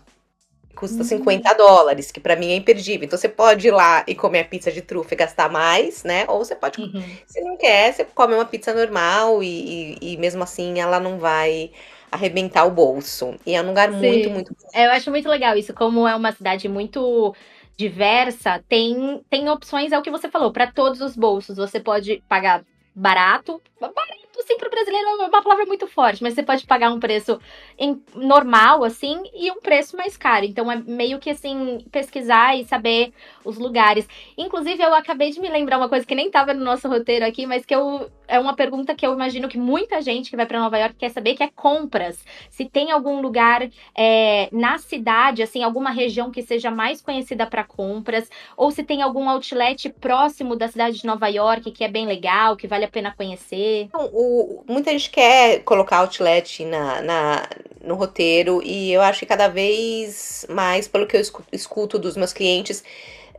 custa 0.76 0.98
uhum. 0.98 1.04
50 1.04 1.54
dólares, 1.54 2.12
que 2.12 2.20
para 2.20 2.36
mim 2.36 2.52
é 2.52 2.56
imperdível. 2.56 3.06
Então 3.06 3.18
você 3.18 3.30
pode 3.30 3.68
ir 3.68 3.72
lá 3.72 4.04
e 4.06 4.14
comer 4.14 4.42
a 4.42 4.46
pizza 4.46 4.72
de 4.72 4.82
trufa 4.82 5.14
e 5.14 5.18
gastar 5.18 5.50
mais, 5.50 6.04
né? 6.04 6.26
Ou 6.28 6.40
você 6.40 6.56
pode, 6.56 6.82
uhum. 6.82 7.04
se 7.26 7.42
não 7.42 7.58
quer, 7.58 7.94
você 7.94 8.04
come 8.04 8.36
uma 8.36 8.46
pizza 8.46 8.74
normal 8.74 9.42
e, 9.42 9.98
e, 10.02 10.14
e, 10.14 10.18
mesmo 10.18 10.44
assim 10.44 10.80
ela 10.80 11.00
não 11.00 11.18
vai 11.18 11.72
arrebentar 12.12 12.66
o 12.66 12.72
bolso. 12.72 13.36
E 13.46 13.56
é 13.56 13.62
um 13.62 13.68
lugar 13.68 13.90
Sim. 13.90 13.98
muito, 13.98 14.30
muito. 14.30 14.56
É, 14.74 14.86
eu 14.86 14.92
acho 14.92 15.10
muito 15.10 15.30
legal 15.30 15.58
isso, 15.58 15.74
como 15.74 16.08
é 16.08 16.16
uma 16.16 16.32
cidade 16.32 16.68
muito 16.68 17.34
diversa, 17.78 18.64
tem, 18.70 19.22
tem 19.30 19.50
opções, 19.50 19.92
é 19.92 20.00
o 20.00 20.02
que 20.02 20.12
você 20.12 20.30
falou, 20.30 20.52
para 20.52 20.68
todos 20.72 21.02
os 21.02 21.16
bolsos. 21.16 21.58
Você 21.58 21.80
pode 21.80 22.22
pagar 22.28 22.64
barato, 22.94 23.62
barato 23.80 24.25
assim, 24.40 24.58
pro 24.58 24.70
brasileiro 24.70 25.08
é 25.08 25.26
uma 25.26 25.42
palavra 25.42 25.66
muito 25.66 25.88
forte, 25.88 26.22
mas 26.24 26.34
você 26.34 26.44
pode 26.44 26.66
pagar 26.66 26.92
um 26.92 27.00
preço 27.00 27.40
em, 27.78 28.02
normal, 28.14 28.84
assim, 28.84 29.24
e 29.34 29.52
um 29.52 29.60
preço 29.60 29.96
mais 29.96 30.18
caro. 30.18 30.46
Então 30.46 30.72
é 30.72 30.76
meio 30.76 31.20
que 31.20 31.30
assim, 31.30 31.86
pesquisar 31.92 32.56
e 32.56 32.66
saber 32.66 33.14
os 33.44 33.58
lugares. 33.58 34.08
Inclusive, 34.38 34.82
eu 34.82 34.94
acabei 34.94 35.32
de 35.32 35.40
me 35.40 35.50
lembrar 35.50 35.78
uma 35.78 35.90
coisa 35.90 36.06
que 36.06 36.16
nem 36.16 36.30
tava 36.30 36.54
no 36.54 36.64
nosso 36.64 36.88
roteiro 36.88 37.26
aqui, 37.26 37.46
mas 37.46 37.66
que 37.66 37.76
eu 37.76 38.10
é 38.28 38.40
uma 38.40 38.56
pergunta 38.56 38.96
que 38.96 39.06
eu 39.06 39.14
imagino 39.14 39.48
que 39.48 39.58
muita 39.58 40.02
gente 40.02 40.30
que 40.30 40.36
vai 40.36 40.46
para 40.46 40.60
Nova 40.60 40.78
York 40.78 40.96
quer 40.96 41.10
saber, 41.10 41.36
que 41.36 41.44
é 41.44 41.48
compras. 41.48 42.24
Se 42.50 42.66
tem 42.66 42.92
algum 42.92 43.22
lugar 43.22 43.70
é, 43.96 44.50
na 44.52 44.78
cidade, 44.78 45.44
assim, 45.44 45.64
alguma 45.64 45.92
região 45.92 46.32
que 46.32 46.42
seja 46.42 46.72
mais 46.72 47.02
conhecida 47.02 47.46
para 47.46 47.64
compras, 47.64 48.30
ou 48.58 48.72
se 48.72 48.84
tem 48.84 49.02
algum 49.02 49.30
outlet 49.30 49.90
próximo 49.90 50.56
da 50.56 50.68
cidade 50.68 51.00
de 51.00 51.06
Nova 51.06 51.28
York 51.28 51.72
que 51.72 51.84
é 51.84 51.88
bem 51.88 52.06
legal, 52.06 52.56
que 52.56 52.68
vale 52.68 52.86
a 52.86 52.90
pena 52.90 53.14
conhecer. 53.16 53.84
Então, 53.84 54.10
o, 54.26 54.64
muita 54.68 54.92
gente 54.92 55.10
quer 55.10 55.60
colocar 55.64 55.98
outlet 55.98 56.66
na, 56.66 57.02
na, 57.02 57.50
no 57.84 57.96
roteiro 57.96 58.62
e 58.64 58.92
eu 58.92 59.02
acho 59.02 59.20
que 59.20 59.26
cada 59.26 59.48
vez 59.48 60.46
mais, 60.50 60.88
pelo 60.88 61.06
que 61.08 61.16
eu 61.16 61.22
escuto 61.52 62.00
dos 62.00 62.18
meus 62.18 62.34
clientes, 62.34 62.84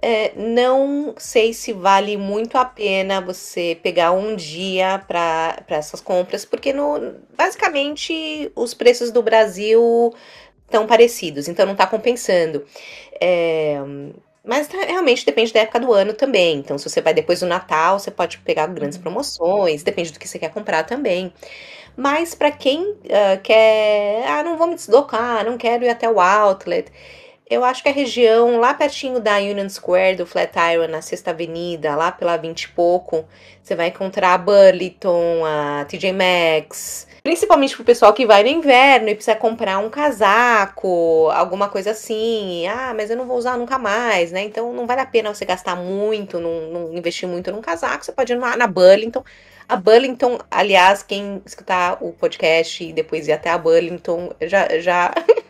é, 0.00 0.32
não 0.36 1.14
sei 1.16 1.52
se 1.52 1.72
vale 1.72 2.16
muito 2.16 2.56
a 2.56 2.64
pena 2.64 3.20
você 3.20 3.78
pegar 3.82 4.12
um 4.12 4.36
dia 4.36 5.02
para 5.06 5.64
essas 5.68 6.00
compras, 6.00 6.44
porque 6.44 6.72
no, 6.72 7.14
basicamente 7.36 8.50
os 8.54 8.74
preços 8.74 9.10
do 9.10 9.22
Brasil 9.22 10.14
estão 10.64 10.86
parecidos, 10.86 11.48
então 11.48 11.64
não 11.64 11.72
está 11.72 11.86
compensando. 11.86 12.64
É, 13.20 13.80
mas 14.46 14.68
tá, 14.68 14.78
realmente 14.78 15.26
depende 15.26 15.52
da 15.52 15.60
época 15.60 15.80
do 15.80 15.92
ano 15.92 16.14
também. 16.14 16.58
Então, 16.58 16.78
se 16.78 16.88
você 16.88 17.00
vai 17.00 17.12
depois 17.12 17.40
do 17.40 17.46
Natal, 17.46 17.98
você 17.98 18.10
pode 18.10 18.38
pegar 18.38 18.66
grandes 18.68 18.96
uhum. 18.96 19.02
promoções, 19.02 19.82
depende 19.82 20.12
do 20.12 20.18
que 20.18 20.28
você 20.28 20.38
quer 20.38 20.50
comprar 20.50 20.84
também. 20.84 21.32
Mas 21.96 22.34
para 22.34 22.52
quem 22.52 22.82
uh, 22.82 23.40
quer, 23.42 24.24
ah, 24.28 24.42
não 24.42 24.56
vou 24.56 24.66
me 24.68 24.74
deslocar, 24.74 25.44
não 25.44 25.58
quero 25.58 25.84
ir 25.84 25.88
até 25.88 26.08
o 26.08 26.20
outlet, 26.20 26.92
eu 27.48 27.64
acho 27.64 27.80
que 27.80 27.88
a 27.88 27.92
região 27.92 28.58
lá 28.58 28.74
pertinho 28.74 29.20
da 29.20 29.36
Union 29.36 29.68
Square, 29.68 30.16
do 30.16 30.26
Flatiron, 30.26 30.88
na 30.88 31.00
Sexta 31.00 31.30
Avenida, 31.30 31.94
lá 31.94 32.10
pela 32.10 32.36
20 32.36 32.62
e 32.62 32.68
pouco, 32.68 33.24
você 33.62 33.76
vai 33.76 33.88
encontrar 33.88 34.34
a 34.34 34.38
Burlington, 34.38 35.44
a 35.44 35.84
TJ 35.84 36.12
Maxx. 36.12 37.06
Principalmente 37.22 37.76
pro 37.76 37.84
pessoal 37.84 38.12
que 38.12 38.26
vai 38.26 38.42
no 38.42 38.48
inverno 38.48 39.08
e 39.08 39.14
precisa 39.14 39.36
comprar 39.36 39.78
um 39.78 39.88
casaco, 39.88 41.28
alguma 41.32 41.68
coisa 41.68 41.92
assim. 41.92 42.66
Ah, 42.66 42.92
mas 42.94 43.10
eu 43.10 43.16
não 43.16 43.26
vou 43.26 43.36
usar 43.36 43.56
nunca 43.56 43.78
mais, 43.78 44.32
né? 44.32 44.42
Então 44.42 44.72
não 44.72 44.86
vale 44.86 45.00
a 45.00 45.06
pena 45.06 45.32
você 45.32 45.44
gastar 45.44 45.76
muito, 45.76 46.40
não, 46.40 46.62
não 46.70 46.94
investir 46.94 47.28
muito 47.28 47.52
num 47.52 47.60
casaco. 47.60 48.04
Você 48.04 48.12
pode 48.12 48.32
ir 48.32 48.36
lá 48.36 48.56
na 48.56 48.66
Burlington. 48.66 49.24
A 49.68 49.76
Burlington, 49.76 50.38
aliás, 50.50 51.02
quem 51.02 51.42
escutar 51.44 51.98
o 52.00 52.12
podcast 52.12 52.84
e 52.84 52.92
depois 52.92 53.26
ir 53.26 53.32
até 53.32 53.50
a 53.50 53.58
Burlington, 53.58 54.32
já, 54.42 54.78
já 54.78 55.12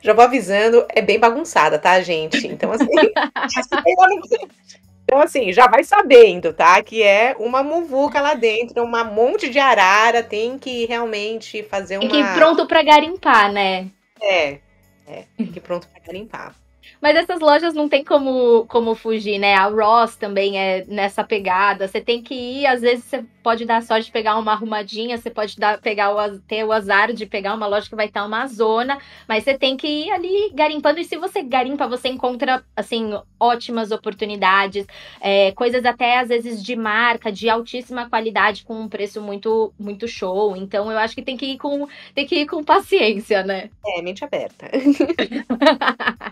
Já 0.00 0.12
vou 0.12 0.24
avisando, 0.24 0.86
é 0.90 1.02
bem 1.02 1.18
bagunçada, 1.18 1.78
tá, 1.78 2.00
gente? 2.00 2.46
Então, 2.46 2.72
assim, 2.72 2.86
então, 5.04 5.20
assim, 5.20 5.52
já 5.52 5.66
vai 5.66 5.84
sabendo, 5.84 6.52
tá? 6.52 6.82
Que 6.82 7.02
é 7.02 7.34
uma 7.38 7.62
muvuca 7.62 8.20
lá 8.20 8.34
dentro, 8.34 8.82
um 8.82 9.04
monte 9.12 9.48
de 9.48 9.58
arara, 9.58 10.22
tem 10.22 10.58
que 10.58 10.86
realmente 10.86 11.62
fazer 11.62 11.98
uma. 11.98 12.08
Tem 12.08 12.10
que 12.10 12.18
ir 12.18 12.34
pronto 12.34 12.66
pra 12.66 12.82
garimpar, 12.82 13.52
né? 13.52 13.88
É, 14.20 14.58
é, 15.06 15.24
tem 15.36 15.46
que 15.46 15.58
ir 15.58 15.62
pronto 15.62 15.88
pra 15.88 16.00
garimpar. 16.04 16.54
Mas 17.04 17.16
essas 17.16 17.38
lojas 17.38 17.74
não 17.74 17.86
tem 17.86 18.02
como, 18.02 18.64
como 18.64 18.94
fugir, 18.94 19.38
né? 19.38 19.54
A 19.54 19.66
Ross 19.66 20.16
também 20.16 20.58
é 20.58 20.86
nessa 20.88 21.22
pegada. 21.22 21.86
Você 21.86 22.00
tem 22.00 22.22
que 22.22 22.32
ir, 22.32 22.66
às 22.66 22.80
vezes 22.80 23.04
você 23.04 23.22
pode 23.42 23.66
dar 23.66 23.82
sorte 23.82 24.06
de 24.06 24.10
pegar 24.10 24.38
uma 24.38 24.52
arrumadinha, 24.52 25.18
você 25.18 25.28
pode 25.28 25.58
dar, 25.58 25.78
pegar 25.82 26.14
o, 26.14 26.38
ter 26.38 26.64
o 26.64 26.72
azar 26.72 27.12
de 27.12 27.26
pegar 27.26 27.52
uma 27.52 27.66
loja 27.66 27.90
que 27.90 27.94
vai 27.94 28.06
estar 28.06 28.24
uma 28.24 28.46
zona, 28.46 28.96
mas 29.28 29.44
você 29.44 29.52
tem 29.52 29.76
que 29.76 29.86
ir 29.86 30.10
ali 30.12 30.50
garimpando. 30.54 30.98
E 30.98 31.04
se 31.04 31.18
você 31.18 31.42
garimpa, 31.42 31.86
você 31.86 32.08
encontra, 32.08 32.64
assim, 32.74 33.10
ótimas 33.38 33.90
oportunidades, 33.90 34.86
é, 35.20 35.52
coisas 35.52 35.84
até 35.84 36.20
às 36.20 36.28
vezes 36.30 36.62
de 36.64 36.74
marca, 36.74 37.30
de 37.30 37.50
altíssima 37.50 38.08
qualidade, 38.08 38.64
com 38.64 38.80
um 38.80 38.88
preço 38.88 39.20
muito, 39.20 39.74
muito 39.78 40.08
show. 40.08 40.56
Então 40.56 40.90
eu 40.90 40.96
acho 40.96 41.14
que 41.14 41.20
tem 41.20 41.36
que 41.36 41.44
ir 41.44 41.58
com, 41.58 41.86
tem 42.14 42.26
que 42.26 42.36
ir 42.36 42.46
com 42.46 42.64
paciência, 42.64 43.42
né? 43.42 43.68
É, 43.84 44.00
mente 44.00 44.24
aberta. 44.24 44.70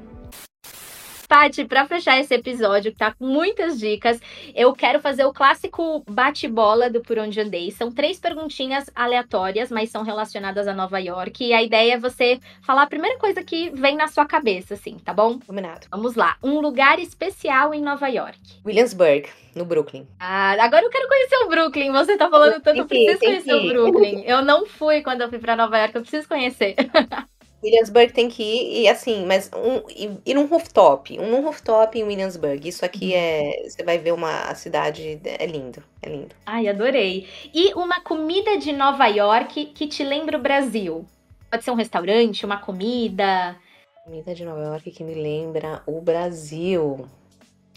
Paty, 1.34 1.66
para 1.66 1.88
fechar 1.88 2.20
esse 2.20 2.32
episódio, 2.32 2.92
que 2.92 2.98
tá 3.00 3.12
com 3.12 3.26
muitas 3.26 3.80
dicas, 3.80 4.22
eu 4.54 4.72
quero 4.72 5.00
fazer 5.00 5.26
o 5.26 5.34
clássico 5.34 6.04
bate-bola 6.08 6.92
do 6.92 7.02
Por 7.02 7.18
Onde 7.18 7.42
Andei. 7.42 7.72
São 7.72 7.92
três 7.92 8.20
perguntinhas 8.20 8.88
aleatórias, 8.94 9.72
mas 9.72 9.90
são 9.90 10.04
relacionadas 10.04 10.68
a 10.68 10.76
Nova 10.76 11.00
York. 11.00 11.44
E 11.44 11.52
a 11.52 11.64
ideia 11.64 11.96
é 11.96 11.98
você 11.98 12.40
falar 12.62 12.84
a 12.84 12.88
primeira 12.88 13.18
coisa 13.18 13.44
que 13.44 13.72
vem 13.72 13.96
na 13.96 14.08
sua 14.08 14.28
cabeça, 14.28 14.76
assim, 14.76 15.00
tá 15.00 15.12
bom? 15.12 15.40
Combinado. 15.40 15.88
Vamos 15.90 16.14
lá. 16.14 16.38
Um 16.44 16.60
lugar 16.60 17.00
especial 17.00 17.74
em 17.74 17.82
Nova 17.82 18.08
York. 18.10 18.38
Williamsburg, 18.64 19.28
no 19.56 19.66
Brooklyn. 19.66 20.06
Ah, 20.20 20.52
agora 20.64 20.86
eu 20.86 20.92
quero 20.92 21.08
conhecer 21.08 21.38
o 21.38 21.50
Brooklyn. 21.50 21.92
Você 21.94 22.16
tá 22.16 22.30
falando 22.30 22.62
tanto, 22.62 22.78
eu 22.78 22.86
preciso 22.86 23.18
conhecer 23.18 23.56
o 23.56 23.68
Brooklyn. 23.70 24.22
Eu 24.28 24.46
não 24.46 24.68
fui 24.68 25.02
quando 25.02 25.22
eu 25.22 25.30
fui 25.30 25.40
para 25.40 25.56
Nova 25.56 25.80
York, 25.80 25.96
eu 25.96 26.02
preciso 26.02 26.28
conhecer. 26.28 26.76
Williamsburg 27.64 28.12
tem 28.12 28.28
que 28.28 28.44
ir, 28.44 28.82
e 28.82 28.90
assim, 28.90 29.26
mas 29.26 29.50
um, 29.56 29.82
ir 30.26 30.34
num 30.34 30.46
rooftop, 30.46 31.18
um 31.18 31.30
num 31.30 31.42
rooftop 31.42 31.98
em 31.98 32.04
Williamsburg. 32.04 32.68
Isso 32.68 32.84
aqui 32.84 33.12
uhum. 33.12 33.18
é. 33.18 33.64
Você 33.64 33.84
vai 33.84 33.98
ver 33.98 34.12
uma 34.12 34.54
cidade. 34.54 35.20
É 35.24 35.46
lindo, 35.46 35.82
é 36.02 36.10
lindo. 36.10 36.36
Ai, 36.46 36.68
adorei. 36.68 37.28
E 37.54 37.74
uma 37.74 38.02
comida 38.02 38.58
de 38.58 38.74
Nova 38.74 39.08
York 39.08 39.68
que 39.68 39.88
te 39.88 40.04
lembra 40.04 40.38
o 40.38 40.42
Brasil? 40.42 41.06
Pode 41.50 41.64
ser 41.64 41.72
um 41.72 41.76
restaurante, 41.76 42.46
uma 42.46 42.58
comida. 42.58 43.56
Comida 44.04 44.36
de 44.36 44.44
Nova 44.44 44.62
York 44.62 44.92
que 44.92 45.04
me 45.04 45.14
lembra 45.14 45.82
o 45.86 46.02
Brasil. 46.02 47.08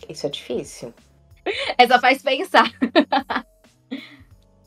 Isso 0.08 0.26
é 0.26 0.30
difícil. 0.30 0.92
Essa 1.78 2.00
faz 2.00 2.20
pensar. 2.22 2.70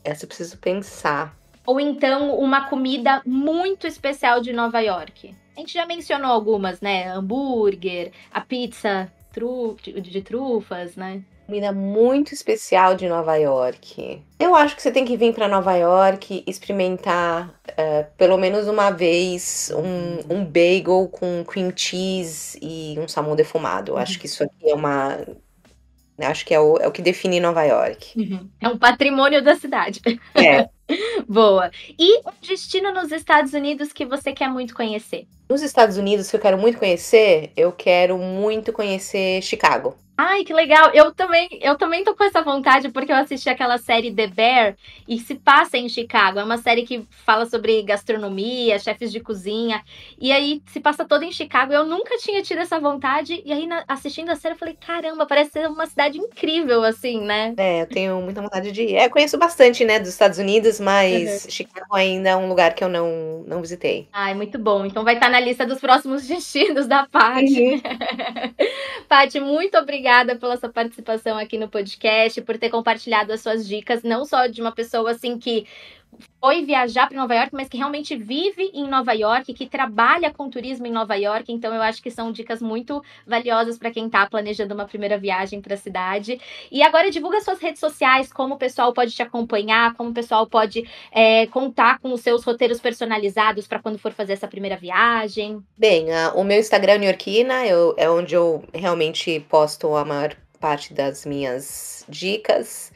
Essa 0.02 0.24
eu 0.24 0.28
preciso 0.28 0.56
pensar 0.56 1.36
ou 1.70 1.78
então 1.78 2.34
uma 2.36 2.68
comida 2.68 3.22
muito 3.24 3.86
especial 3.86 4.40
de 4.40 4.52
Nova 4.52 4.80
York. 4.80 5.32
A 5.56 5.60
gente 5.60 5.72
já 5.72 5.86
mencionou 5.86 6.32
algumas, 6.32 6.80
né? 6.80 7.08
Hambúrguer, 7.08 8.10
a 8.32 8.40
pizza 8.40 9.08
tru 9.32 9.76
de 9.80 10.20
trufas, 10.20 10.96
né? 10.96 11.22
Comida 11.46 11.70
muito 11.70 12.34
especial 12.34 12.96
de 12.96 13.08
Nova 13.08 13.36
York. 13.36 14.20
Eu 14.40 14.56
acho 14.56 14.74
que 14.74 14.82
você 14.82 14.90
tem 14.90 15.04
que 15.04 15.16
vir 15.16 15.32
para 15.32 15.46
Nova 15.46 15.76
York 15.76 16.42
experimentar 16.44 17.50
uh, 17.68 18.04
pelo 18.18 18.36
menos 18.36 18.66
uma 18.66 18.90
vez 18.90 19.72
um, 19.72 20.38
um 20.38 20.44
bagel 20.44 21.08
com 21.08 21.44
cream 21.44 21.72
cheese 21.76 22.58
e 22.60 22.98
um 22.98 23.06
salmão 23.06 23.36
defumado. 23.36 23.92
Eu 23.92 23.96
acho 23.96 24.18
que 24.18 24.26
isso 24.26 24.42
aqui 24.42 24.68
é 24.68 24.74
uma 24.74 25.20
Acho 26.26 26.44
que 26.44 26.54
é 26.54 26.60
o, 26.60 26.76
é 26.78 26.86
o 26.86 26.92
que 26.92 27.02
define 27.02 27.40
Nova 27.40 27.64
York. 27.64 28.18
Uhum. 28.18 28.48
É 28.60 28.68
um 28.68 28.78
patrimônio 28.78 29.42
da 29.42 29.56
cidade. 29.56 30.00
É. 30.34 30.68
Boa. 31.28 31.70
E 31.98 32.18
um 32.18 32.32
destino 32.42 32.92
nos 32.92 33.12
Estados 33.12 33.52
Unidos 33.52 33.92
que 33.92 34.04
você 34.04 34.32
quer 34.32 34.48
muito 34.48 34.74
conhecer? 34.74 35.26
Nos 35.48 35.62
Estados 35.62 35.96
Unidos, 35.96 36.30
que 36.30 36.36
eu 36.36 36.40
quero 36.40 36.58
muito 36.58 36.78
conhecer, 36.78 37.52
eu 37.56 37.72
quero 37.72 38.16
muito 38.18 38.72
conhecer 38.72 39.42
Chicago. 39.42 39.96
Ai, 40.22 40.44
que 40.44 40.52
legal. 40.52 40.90
Eu 40.92 41.12
também, 41.14 41.48
eu 41.62 41.78
também 41.78 42.04
tô 42.04 42.14
com 42.14 42.22
essa 42.22 42.42
vontade 42.42 42.90
porque 42.90 43.10
eu 43.10 43.16
assisti 43.16 43.48
aquela 43.48 43.78
série 43.78 44.12
The 44.12 44.26
Bear 44.26 44.76
e 45.08 45.18
se 45.18 45.34
passa 45.34 45.78
em 45.78 45.88
Chicago. 45.88 46.38
É 46.38 46.44
uma 46.44 46.58
série 46.58 46.82
que 46.82 47.06
fala 47.24 47.46
sobre 47.46 47.82
gastronomia, 47.82 48.78
chefes 48.78 49.10
de 49.10 49.18
cozinha. 49.20 49.82
E 50.20 50.30
aí 50.30 50.62
se 50.66 50.78
passa 50.78 51.06
toda 51.06 51.24
em 51.24 51.32
Chicago. 51.32 51.72
Eu 51.72 51.86
nunca 51.86 52.18
tinha 52.18 52.42
tido 52.42 52.58
essa 52.58 52.78
vontade. 52.78 53.42
E 53.46 53.50
aí, 53.50 53.66
na, 53.66 53.82
assistindo 53.88 54.28
a 54.28 54.36
série, 54.36 54.54
eu 54.54 54.58
falei: 54.58 54.76
caramba, 54.78 55.24
parece 55.24 55.52
ser 55.52 55.68
uma 55.68 55.86
cidade 55.86 56.18
incrível, 56.18 56.84
assim, 56.84 57.22
né? 57.22 57.54
É, 57.56 57.80
eu 57.80 57.86
tenho 57.86 58.20
muita 58.20 58.42
vontade 58.42 58.72
de 58.72 58.82
ir. 58.82 58.96
É, 58.96 59.08
conheço 59.08 59.38
bastante, 59.38 59.86
né, 59.86 59.98
dos 59.98 60.10
Estados 60.10 60.38
Unidos, 60.38 60.78
mas 60.78 61.44
uhum. 61.44 61.50
Chicago 61.50 61.94
ainda 61.94 62.28
é 62.28 62.36
um 62.36 62.46
lugar 62.46 62.74
que 62.74 62.84
eu 62.84 62.90
não, 62.90 63.42
não 63.46 63.62
visitei. 63.62 64.06
Ai, 64.12 64.34
muito 64.34 64.58
bom. 64.58 64.84
Então 64.84 65.02
vai 65.02 65.14
estar 65.14 65.30
na 65.30 65.40
lista 65.40 65.64
dos 65.64 65.80
próximos 65.80 66.26
destinos 66.28 66.86
da 66.86 67.06
Paty. 67.06 67.62
Uhum. 67.62 67.80
Paty, 69.08 69.40
muito 69.40 69.78
obrigada 69.78 70.09
obrigada 70.10 70.34
pela 70.36 70.56
sua 70.56 70.68
participação 70.68 71.38
aqui 71.38 71.56
no 71.56 71.68
podcast, 71.68 72.42
por 72.42 72.58
ter 72.58 72.68
compartilhado 72.68 73.32
as 73.32 73.40
suas 73.40 73.66
dicas, 73.66 74.02
não 74.02 74.24
só 74.24 74.48
de 74.48 74.60
uma 74.60 74.72
pessoa 74.72 75.12
assim 75.12 75.38
que 75.38 75.66
foi 76.40 76.64
viajar 76.64 77.06
para 77.06 77.16
Nova 77.16 77.34
York, 77.34 77.50
mas 77.52 77.68
que 77.68 77.76
realmente 77.76 78.16
vive 78.16 78.70
em 78.72 78.88
Nova 78.88 79.12
York, 79.12 79.52
que 79.52 79.66
trabalha 79.66 80.32
com 80.32 80.48
turismo 80.48 80.86
em 80.86 80.92
Nova 80.92 81.14
York. 81.14 81.52
Então, 81.52 81.74
eu 81.74 81.82
acho 81.82 82.02
que 82.02 82.10
são 82.10 82.32
dicas 82.32 82.62
muito 82.62 83.02
valiosas 83.26 83.78
para 83.78 83.90
quem 83.90 84.06
está 84.06 84.26
planejando 84.26 84.74
uma 84.74 84.86
primeira 84.86 85.18
viagem 85.18 85.60
para 85.60 85.74
a 85.74 85.76
cidade. 85.76 86.40
E 86.70 86.82
agora, 86.82 87.10
divulga 87.10 87.40
suas 87.40 87.60
redes 87.60 87.80
sociais, 87.80 88.32
como 88.32 88.54
o 88.54 88.58
pessoal 88.58 88.92
pode 88.92 89.12
te 89.12 89.22
acompanhar, 89.22 89.94
como 89.94 90.10
o 90.10 90.14
pessoal 90.14 90.46
pode 90.46 90.88
é, 91.12 91.46
contar 91.46 91.98
com 91.98 92.12
os 92.12 92.20
seus 92.20 92.42
roteiros 92.44 92.80
personalizados 92.80 93.66
para 93.66 93.78
quando 93.78 93.98
for 93.98 94.12
fazer 94.12 94.32
essa 94.32 94.48
primeira 94.48 94.76
viagem. 94.76 95.62
Bem, 95.76 96.06
uh, 96.06 96.38
o 96.38 96.44
meu 96.44 96.58
Instagram 96.58 97.02
é 97.02 97.06
Yorkina, 97.06 97.66
eu, 97.66 97.94
é 97.96 98.08
onde 98.08 98.34
eu 98.34 98.64
realmente 98.72 99.40
posto 99.48 99.94
a 99.94 100.04
maior 100.04 100.34
parte 100.58 100.92
das 100.92 101.24
minhas 101.24 102.04
dicas. 102.08 102.92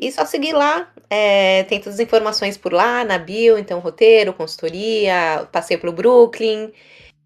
E 0.00 0.10
só 0.10 0.24
seguir 0.24 0.54
lá, 0.54 0.88
é, 1.10 1.64
tem 1.64 1.78
todas 1.78 1.94
as 1.94 2.00
informações 2.00 2.56
por 2.56 2.72
lá, 2.72 3.04
na 3.04 3.18
bio, 3.18 3.58
então 3.58 3.80
roteiro, 3.80 4.32
consultoria, 4.32 5.46
passeio 5.52 5.78
pelo 5.78 5.92
Brooklyn. 5.92 6.72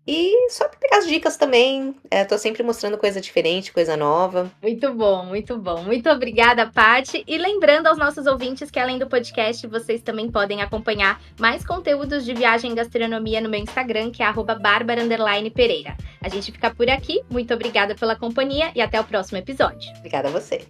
E 0.06 0.50
só 0.50 0.68
pegar 0.68 0.98
as 0.98 1.06
dicas 1.06 1.36
também. 1.36 1.94
É, 2.10 2.24
tô 2.24 2.36
sempre 2.36 2.64
mostrando 2.64 2.98
coisa 2.98 3.20
diferente, 3.20 3.72
coisa 3.72 3.96
nova. 3.96 4.50
Muito 4.60 4.92
bom, 4.92 5.24
muito 5.24 5.56
bom. 5.56 5.82
Muito 5.82 6.10
obrigada, 6.10 6.66
Pati. 6.66 7.24
E 7.26 7.38
lembrando 7.38 7.86
aos 7.86 7.96
nossos 7.96 8.26
ouvintes 8.26 8.70
que 8.70 8.78
além 8.80 8.98
do 8.98 9.06
podcast, 9.06 9.66
vocês 9.68 10.02
também 10.02 10.30
podem 10.30 10.60
acompanhar 10.60 11.22
mais 11.38 11.64
conteúdos 11.64 12.24
de 12.24 12.34
viagem 12.34 12.72
e 12.72 12.74
gastronomia 12.74 13.40
no 13.40 13.48
meu 13.48 13.60
Instagram, 13.60 14.10
que 14.10 14.22
é 14.22 14.30
@barbara_pereira. 14.32 15.96
A 16.20 16.28
gente 16.28 16.50
fica 16.50 16.74
por 16.74 16.90
aqui. 16.90 17.22
Muito 17.30 17.54
obrigada 17.54 17.94
pela 17.94 18.16
companhia 18.16 18.72
e 18.74 18.82
até 18.82 19.00
o 19.00 19.04
próximo 19.04 19.38
episódio. 19.38 19.90
Obrigada 19.96 20.28
a 20.28 20.32
você. 20.32 20.66